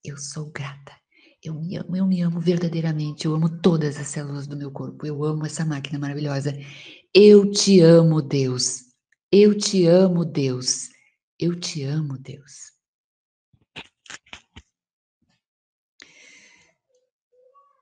eu 0.04 0.18
sou 0.18 0.50
grata, 0.52 0.92
eu 1.44 1.54
me 1.54 1.78
amo, 1.78 1.96
eu 1.96 2.08
me 2.08 2.22
amo 2.22 2.40
verdadeiramente, 2.40 3.26
eu 3.26 3.36
amo 3.36 3.62
todas 3.62 3.98
as 3.98 4.08
células 4.08 4.48
do 4.48 4.58
meu 4.58 4.72
corpo, 4.72 5.06
eu 5.06 5.24
amo 5.24 5.46
essa 5.46 5.64
máquina 5.64 6.00
maravilhosa. 6.00 6.52
Eu 7.14 7.52
te 7.52 7.80
amo, 7.80 8.22
Deus. 8.22 8.86
Eu 9.32 9.56
te 9.56 9.86
amo, 9.86 10.26
Deus. 10.26 10.90
Eu 11.40 11.60
te 11.60 11.84
amo, 11.84 12.18
Deus. 12.18 12.74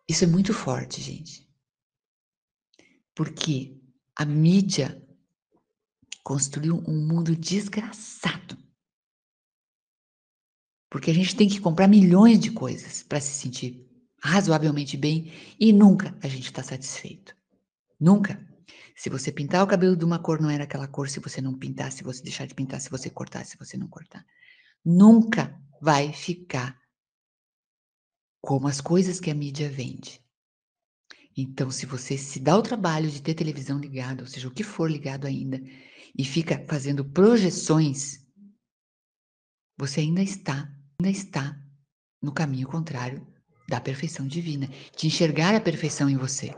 Isso 0.08 0.26
é 0.26 0.28
muito 0.28 0.54
forte, 0.54 1.02
gente. 1.02 1.48
Porque 3.16 3.83
a 4.16 4.26
mídia 4.26 5.02
construiu 6.24 6.84
um 6.88 7.06
mundo 7.06 7.36
desgraçado. 7.36 8.58
Porque 10.90 11.12
a 11.12 11.14
gente 11.14 11.36
tem 11.36 11.50
que 11.50 11.60
comprar 11.60 11.88
milhões 11.88 12.40
de 12.40 12.52
coisas 12.52 13.04
para 13.04 13.20
se 13.20 13.34
sentir 13.34 13.90
razoavelmente 14.22 14.96
bem 14.96 15.34
e 15.60 15.74
nunca 15.74 16.18
a 16.24 16.28
gente 16.28 16.46
está 16.46 16.64
satisfeito. 16.64 17.36
Nunca. 18.00 18.40
Se 18.96 19.10
você 19.10 19.32
pintar 19.32 19.64
o 19.64 19.68
cabelo 19.68 19.98
de 19.98 20.06
uma 20.06 20.20
cor, 20.20 20.40
não 20.40 20.50
era 20.50 20.64
aquela 20.64 20.88
cor. 20.88 21.10
Se 21.10 21.20
você 21.20 21.42
não 21.42 21.58
pintar, 21.58 21.92
se 21.92 22.04
você 22.04 22.22
deixar 22.22 22.46
de 22.46 22.54
pintar, 22.54 22.80
se 22.80 22.90
você 22.90 23.10
cortar, 23.10 23.46
se 23.46 23.58
você 23.58 23.76
não 23.76 23.88
cortar. 23.88 24.26
Nunca 24.86 25.60
vai 25.82 26.14
ficar 26.14 26.80
como 28.40 28.68
as 28.68 28.80
coisas 28.80 29.20
que 29.20 29.32
a 29.32 29.36
mídia 29.36 29.70
vende. 29.70 30.23
Então, 31.36 31.72
se 31.72 31.86
você 31.86 32.18
se 32.18 32.40
dá 32.40 32.56
o 32.56 32.62
trabalho 32.62 33.10
de 33.10 33.22
ter 33.22 33.34
televisão 33.34 33.80
ligada, 33.80 34.22
ou 34.22 34.28
seja, 34.28 34.48
o 34.48 34.52
que 34.52 34.64
for 34.64 34.90
ligado 34.90 35.26
ainda, 35.26 35.60
e 36.16 36.24
fica 36.24 36.64
fazendo 36.68 37.04
projeções, 37.04 38.24
você 39.78 40.02
ainda 40.02 40.22
está, 40.22 40.72
ainda 41.00 41.10
está 41.10 41.60
no 42.22 42.32
caminho 42.32 42.68
contrário 42.68 43.28
da 43.68 43.82
perfeição 43.82 44.28
divina, 44.28 44.68
de 44.96 45.08
enxergar 45.08 45.56
a 45.56 45.62
perfeição 45.62 46.10
em 46.10 46.18
você, 46.18 46.56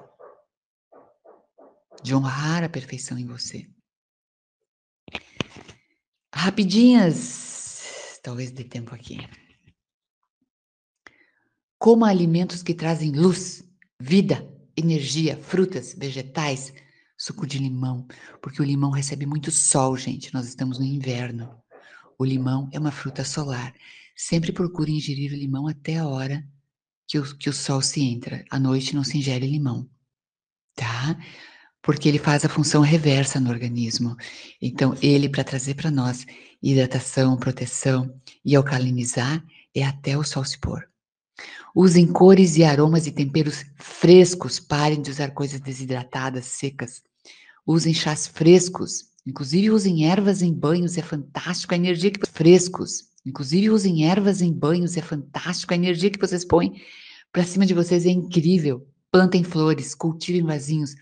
de 2.03 2.13
honrar 2.13 2.63
a 2.63 2.69
perfeição 2.69 3.17
em 3.17 3.25
você. 3.25 3.69
Rapidinhas, 6.33 8.19
talvez 8.21 8.51
dê 8.51 8.65
tempo 8.65 8.93
aqui. 8.93 9.17
Coma 11.79 12.09
alimentos 12.09 12.61
que 12.61 12.73
trazem 12.73 13.11
luz, 13.11 13.63
vida, 14.01 14.54
energia, 14.77 15.37
frutas, 15.37 15.95
vegetais, 15.97 16.73
suco 17.17 17.47
de 17.47 17.57
limão, 17.57 18.05
porque 18.41 18.61
o 18.61 18.65
limão 18.65 18.91
recebe 18.91 19.25
muito 19.25 19.51
sol, 19.51 19.95
gente. 19.95 20.33
Nós 20.33 20.47
estamos 20.47 20.79
no 20.79 20.85
inverno. 20.85 21.49
O 22.17 22.25
limão 22.25 22.69
é 22.71 22.79
uma 22.79 22.91
fruta 22.91 23.23
solar. 23.23 23.73
Sempre 24.15 24.51
procure 24.51 24.91
ingerir 24.91 25.31
o 25.31 25.35
limão 25.35 25.67
até 25.67 25.97
a 25.97 26.07
hora 26.07 26.45
que 27.07 27.19
o, 27.19 27.37
que 27.37 27.49
o 27.49 27.53
sol 27.53 27.81
se 27.81 28.01
entra. 28.01 28.43
À 28.49 28.59
noite 28.59 28.95
não 28.95 29.03
se 29.03 29.17
ingere 29.17 29.47
limão, 29.47 29.89
tá? 30.75 31.17
Porque 31.81 32.09
ele 32.09 32.17
faz 32.17 32.43
a 32.43 32.49
função 32.49 32.81
reversa 32.81 33.39
no 33.39 33.49
organismo. 33.49 34.15
Então, 34.61 34.95
ele, 35.01 35.29
para 35.29 35.43
trazer 35.43 35.75
para 35.75 35.91
nós 35.91 36.25
hidratação, 36.61 37.37
proteção 37.37 38.19
e 38.43 38.55
alcalinizar, 38.55 39.43
é 39.73 39.83
até 39.83 40.17
o 40.17 40.23
sol 40.23 40.43
se 40.43 40.59
pôr. 40.59 40.89
Usem 41.75 42.07
cores 42.07 42.57
e 42.57 42.63
aromas 42.63 43.07
e 43.07 43.11
temperos 43.11 43.65
frescos. 43.75 44.59
Parem 44.59 45.01
de 45.01 45.11
usar 45.11 45.31
coisas 45.31 45.59
desidratadas, 45.59 46.45
secas. 46.45 47.03
Usem 47.65 47.93
chás 47.93 48.27
frescos. 48.27 49.09
Inclusive 49.25 49.71
usem 49.71 50.09
ervas 50.09 50.41
em 50.41 50.53
banhos, 50.53 50.97
é 50.97 51.01
fantástico 51.01 51.73
a 51.73 51.77
energia 51.77 52.11
que 52.11 52.25
frescos. 52.29 53.05
Inclusive 53.25 53.71
usem 53.71 54.07
ervas 54.07 54.41
em 54.41 54.53
banhos, 54.53 54.95
é 54.97 55.01
fantástico 55.01 55.73
a 55.73 55.77
energia 55.77 56.11
que 56.11 56.19
vocês 56.19 56.45
põem 56.45 56.79
para 57.35 57.43
cima 57.43 57.65
de 57.65 57.73
vocês 57.73 58.05
é 58.05 58.11
incrível. 58.11 58.87
Plantem 59.11 59.43
flores, 59.43 59.93
cultivem 59.93 60.41
vasinhos, 60.41 60.95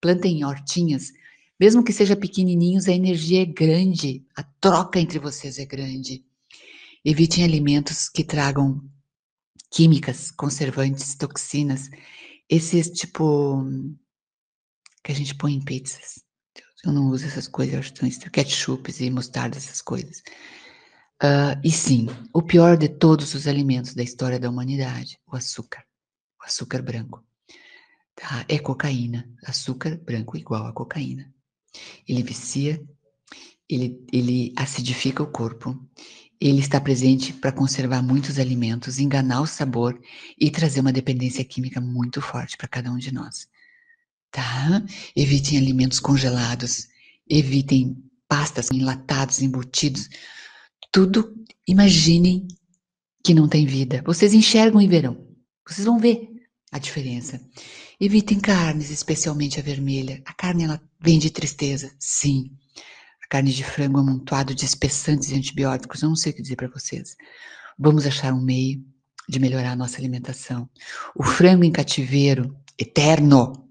plantem 0.00 0.44
hortinhas. 0.44 1.12
Mesmo 1.58 1.82
que 1.82 1.92
seja 1.92 2.14
pequenininhos, 2.14 2.86
a 2.86 2.92
energia 2.92 3.42
é 3.42 3.44
grande, 3.44 4.24
a 4.36 4.44
troca 4.44 5.00
entre 5.00 5.18
vocês 5.18 5.58
é 5.58 5.64
grande. 5.64 6.24
Evitem 7.04 7.42
alimentos 7.42 8.08
que 8.08 8.22
tragam 8.22 8.80
químicas, 9.72 10.30
conservantes, 10.30 11.14
toxinas, 11.14 11.88
esses 12.48 12.90
tipo 12.90 13.64
que 15.02 15.10
a 15.10 15.14
gente 15.14 15.34
põe 15.34 15.54
em 15.54 15.64
pizzas. 15.64 16.22
Eu 16.84 16.92
não 16.92 17.08
uso 17.08 17.26
essas 17.26 17.48
coisas, 17.48 17.74
eu 17.74 17.80
acho 17.80 17.94
tão 17.94 18.08
estranho. 18.08 18.32
Ketchup 18.32 18.92
e 19.00 19.10
mostarda, 19.10 19.56
essas 19.56 19.80
coisas. 19.80 20.22
Uh, 21.22 21.54
e 21.64 21.70
sim, 21.70 22.08
o 22.32 22.42
pior 22.42 22.76
de 22.76 22.88
todos 22.88 23.34
os 23.34 23.46
alimentos 23.46 23.94
da 23.94 24.02
história 24.02 24.38
da 24.38 24.50
humanidade, 24.50 25.18
o 25.26 25.36
açúcar. 25.36 25.84
O 26.40 26.44
açúcar 26.44 26.82
branco. 26.82 27.24
Tá? 28.14 28.44
É 28.48 28.58
cocaína. 28.58 29.28
Açúcar 29.46 29.96
branco 29.98 30.36
igual 30.36 30.66
a 30.66 30.72
cocaína. 30.72 31.32
Ele 32.06 32.22
vicia, 32.22 32.84
ele, 33.68 34.04
ele 34.12 34.52
acidifica 34.56 35.22
o 35.22 35.30
corpo, 35.30 35.80
ele 36.42 36.58
está 36.58 36.80
presente 36.80 37.32
para 37.32 37.52
conservar 37.52 38.02
muitos 38.02 38.36
alimentos, 38.36 38.98
enganar 38.98 39.42
o 39.42 39.46
sabor 39.46 39.96
e 40.36 40.50
trazer 40.50 40.80
uma 40.80 40.92
dependência 40.92 41.44
química 41.44 41.80
muito 41.80 42.20
forte 42.20 42.56
para 42.56 42.66
cada 42.66 42.90
um 42.90 42.96
de 42.96 43.14
nós. 43.14 43.46
Tá? 44.28 44.82
Evitem 45.14 45.56
alimentos 45.56 46.00
congelados, 46.00 46.88
evitem 47.30 47.96
pastas 48.28 48.70
enlatados, 48.72 49.40
embutidos. 49.40 50.08
Tudo, 50.90 51.32
imaginem 51.64 52.48
que 53.24 53.34
não 53.34 53.48
tem 53.48 53.64
vida. 53.64 54.02
Vocês 54.04 54.34
enxergam 54.34 54.82
e 54.82 54.88
verão. 54.88 55.24
Vocês 55.64 55.86
vão 55.86 55.96
ver 55.96 56.28
a 56.72 56.78
diferença. 56.80 57.40
Evitem 58.00 58.40
carnes, 58.40 58.90
especialmente 58.90 59.60
a 59.60 59.62
vermelha. 59.62 60.20
A 60.26 60.34
carne 60.34 60.64
ela 60.64 60.82
vem 61.00 61.20
de 61.20 61.30
tristeza, 61.30 61.94
sim 62.00 62.50
carne 63.32 63.50
de 63.50 63.64
frango 63.64 63.98
amontoado 63.98 64.54
de 64.54 64.66
espessantes 64.66 65.30
e 65.30 65.34
antibióticos, 65.34 66.02
eu 66.02 66.10
não 66.10 66.16
sei 66.16 66.32
o 66.32 66.34
que 66.34 66.42
dizer 66.42 66.54
para 66.54 66.68
vocês. 66.68 67.16
Vamos 67.78 68.04
achar 68.04 68.30
um 68.34 68.42
meio 68.42 68.84
de 69.26 69.40
melhorar 69.40 69.72
a 69.72 69.76
nossa 69.76 69.96
alimentação. 69.96 70.68
O 71.16 71.22
frango 71.24 71.64
em 71.64 71.72
cativeiro 71.72 72.54
eterno, 72.78 73.66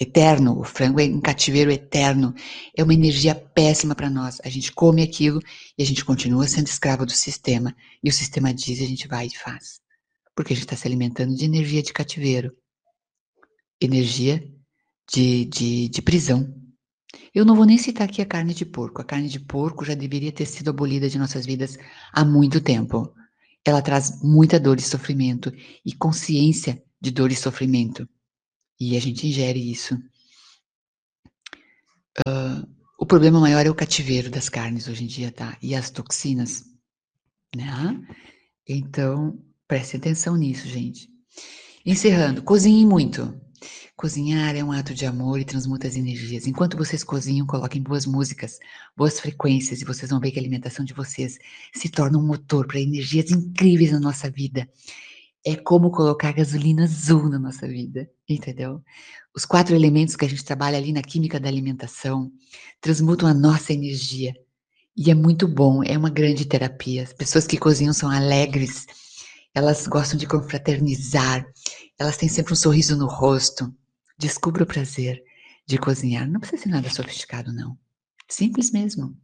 eterno, 0.00 0.58
o 0.58 0.64
frango 0.64 1.00
em 1.00 1.20
cativeiro 1.20 1.70
eterno, 1.70 2.34
é 2.74 2.82
uma 2.82 2.94
energia 2.94 3.34
péssima 3.34 3.94
para 3.94 4.08
nós. 4.08 4.40
A 4.42 4.48
gente 4.48 4.72
come 4.72 5.02
aquilo 5.02 5.38
e 5.76 5.82
a 5.82 5.86
gente 5.86 6.02
continua 6.02 6.48
sendo 6.48 6.68
escravo 6.68 7.04
do 7.04 7.12
sistema. 7.12 7.76
E 8.02 8.08
o 8.08 8.12
sistema 8.12 8.54
diz 8.54 8.80
e 8.80 8.84
a 8.84 8.88
gente 8.88 9.06
vai 9.06 9.26
e 9.26 9.36
faz. 9.36 9.82
Porque 10.34 10.54
a 10.54 10.56
gente 10.56 10.64
está 10.64 10.76
se 10.76 10.88
alimentando 10.88 11.36
de 11.36 11.44
energia 11.44 11.82
de 11.82 11.92
cativeiro, 11.92 12.56
energia 13.78 14.42
de, 15.12 15.44
de, 15.44 15.90
de 15.90 16.00
prisão. 16.00 16.63
Eu 17.34 17.44
não 17.44 17.54
vou 17.56 17.64
nem 17.64 17.78
citar 17.78 18.08
aqui 18.08 18.22
a 18.22 18.26
carne 18.26 18.54
de 18.54 18.64
porco. 18.64 19.00
A 19.00 19.04
carne 19.04 19.28
de 19.28 19.40
porco 19.40 19.84
já 19.84 19.94
deveria 19.94 20.32
ter 20.32 20.46
sido 20.46 20.70
abolida 20.70 21.08
de 21.08 21.18
nossas 21.18 21.44
vidas 21.44 21.76
há 22.12 22.24
muito 22.24 22.60
tempo. 22.60 23.12
Ela 23.64 23.82
traz 23.82 24.22
muita 24.22 24.60
dor 24.60 24.78
e 24.78 24.82
sofrimento 24.82 25.52
e 25.84 25.92
consciência 25.94 26.82
de 27.00 27.10
dor 27.10 27.32
e 27.32 27.36
sofrimento. 27.36 28.08
E 28.78 28.96
a 28.96 29.00
gente 29.00 29.26
ingere 29.26 29.70
isso. 29.70 29.94
Uh, 32.26 32.66
o 32.98 33.06
problema 33.06 33.40
maior 33.40 33.66
é 33.66 33.70
o 33.70 33.74
cativeiro 33.74 34.30
das 34.30 34.48
carnes 34.48 34.88
hoje 34.88 35.04
em 35.04 35.06
dia, 35.06 35.32
tá? 35.32 35.58
E 35.60 35.74
as 35.74 35.90
toxinas, 35.90 36.64
né? 37.54 38.00
Então, 38.68 39.38
preste 39.66 39.96
atenção 39.96 40.36
nisso, 40.36 40.68
gente. 40.68 41.08
Encerrando, 41.84 42.42
cozinhem 42.42 42.86
muito. 42.86 43.38
Cozinhar 43.96 44.56
é 44.56 44.64
um 44.64 44.72
ato 44.72 44.92
de 44.92 45.06
amor 45.06 45.38
e 45.38 45.44
transmuta 45.44 45.86
as 45.86 45.96
energias. 45.96 46.46
Enquanto 46.46 46.76
vocês 46.76 47.04
cozinham, 47.04 47.46
coloquem 47.46 47.80
boas 47.80 48.04
músicas, 48.06 48.58
boas 48.96 49.20
frequências 49.20 49.80
e 49.80 49.84
vocês 49.84 50.10
vão 50.10 50.18
ver 50.18 50.32
que 50.32 50.38
a 50.38 50.42
alimentação 50.42 50.84
de 50.84 50.92
vocês 50.92 51.38
se 51.72 51.88
torna 51.88 52.18
um 52.18 52.26
motor 52.26 52.66
para 52.66 52.80
energias 52.80 53.30
incríveis 53.30 53.92
na 53.92 54.00
nossa 54.00 54.28
vida. 54.28 54.68
É 55.46 55.54
como 55.54 55.90
colocar 55.92 56.32
gasolina 56.32 56.84
azul 56.84 57.28
na 57.28 57.38
nossa 57.38 57.68
vida, 57.68 58.10
entendeu? 58.28 58.82
Os 59.34 59.44
quatro 59.44 59.76
elementos 59.76 60.16
que 60.16 60.24
a 60.24 60.28
gente 60.28 60.44
trabalha 60.44 60.76
ali 60.76 60.92
na 60.92 61.02
química 61.02 61.38
da 61.38 61.48
alimentação 61.48 62.32
transmutam 62.80 63.28
a 63.28 63.34
nossa 63.34 63.72
energia. 63.72 64.34
E 64.96 65.10
é 65.10 65.14
muito 65.14 65.46
bom, 65.46 65.84
é 65.84 65.96
uma 65.96 66.10
grande 66.10 66.44
terapia. 66.44 67.04
As 67.04 67.12
pessoas 67.12 67.46
que 67.46 67.58
cozinham 67.58 67.92
são 67.92 68.10
alegres 68.10 68.86
elas 69.54 69.86
gostam 69.86 70.18
de 70.18 70.26
confraternizar, 70.26 71.46
elas 71.96 72.16
têm 72.16 72.28
sempre 72.28 72.52
um 72.52 72.56
sorriso 72.56 72.96
no 72.96 73.06
rosto. 73.06 73.72
Descubra 74.24 74.62
o 74.62 74.66
prazer 74.66 75.22
de 75.66 75.76
cozinhar. 75.76 76.26
Não 76.26 76.40
precisa 76.40 76.62
ser 76.62 76.68
nada 76.70 76.88
sofisticado, 76.88 77.52
não. 77.52 77.76
Simples 78.26 78.72
mesmo. 78.72 79.14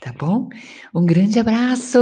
Tá 0.00 0.12
bom? 0.12 0.48
Um 0.94 1.04
grande 1.04 1.40
abraço, 1.40 1.98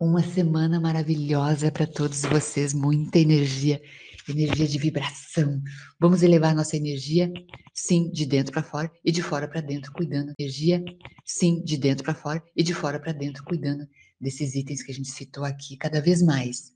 uma 0.00 0.22
semana 0.22 0.80
maravilhosa 0.80 1.70
para 1.70 1.86
todos 1.86 2.22
vocês, 2.22 2.72
muita 2.72 3.18
energia, 3.18 3.82
energia 4.26 4.66
de 4.66 4.78
vibração. 4.78 5.60
Vamos 6.00 6.22
elevar 6.22 6.54
nossa 6.54 6.74
energia, 6.74 7.30
sim, 7.74 8.10
de 8.10 8.24
dentro 8.24 8.54
para 8.54 8.62
fora 8.62 8.90
e 9.04 9.12
de 9.12 9.22
fora 9.22 9.46
para 9.46 9.60
dentro, 9.60 9.92
cuidando 9.92 10.32
energia, 10.38 10.82
sim, 11.22 11.62
de 11.62 11.76
dentro 11.76 12.02
para 12.02 12.14
fora 12.14 12.42
e 12.56 12.62
de 12.62 12.72
fora 12.72 12.98
para 12.98 13.12
dentro, 13.12 13.44
cuidando 13.44 13.86
desses 14.18 14.54
itens 14.54 14.82
que 14.82 14.90
a 14.90 14.94
gente 14.94 15.10
citou 15.10 15.44
aqui, 15.44 15.76
cada 15.76 16.00
vez 16.00 16.22
mais, 16.22 16.72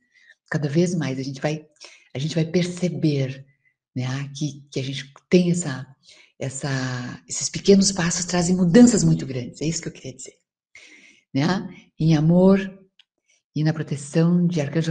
cada 0.50 0.68
vez 0.68 0.94
mais 0.94 1.18
a 1.18 1.22
gente 1.22 1.40
vai, 1.40 1.64
a 2.12 2.18
gente 2.18 2.34
vai 2.34 2.44
perceber, 2.44 3.46
né, 3.94 4.30
que, 4.36 4.66
que 4.70 4.80
a 4.80 4.82
gente 4.82 5.12
tem 5.28 5.50
essa, 5.50 5.86
essa, 6.38 7.22
esses 7.28 7.48
pequenos 7.48 7.92
passos 7.92 8.24
trazem 8.24 8.56
mudanças 8.56 9.04
muito 9.04 9.26
grandes. 9.26 9.60
É 9.60 9.66
isso 9.66 9.82
que 9.82 9.88
eu 9.88 9.92
queria 9.92 10.14
dizer 10.14 10.34
né? 11.34 11.68
Em 11.98 12.16
amor 12.16 12.58
e 13.54 13.64
na 13.64 13.72
proteção 13.72 14.46
de 14.46 14.60
Arcanjo 14.60 14.82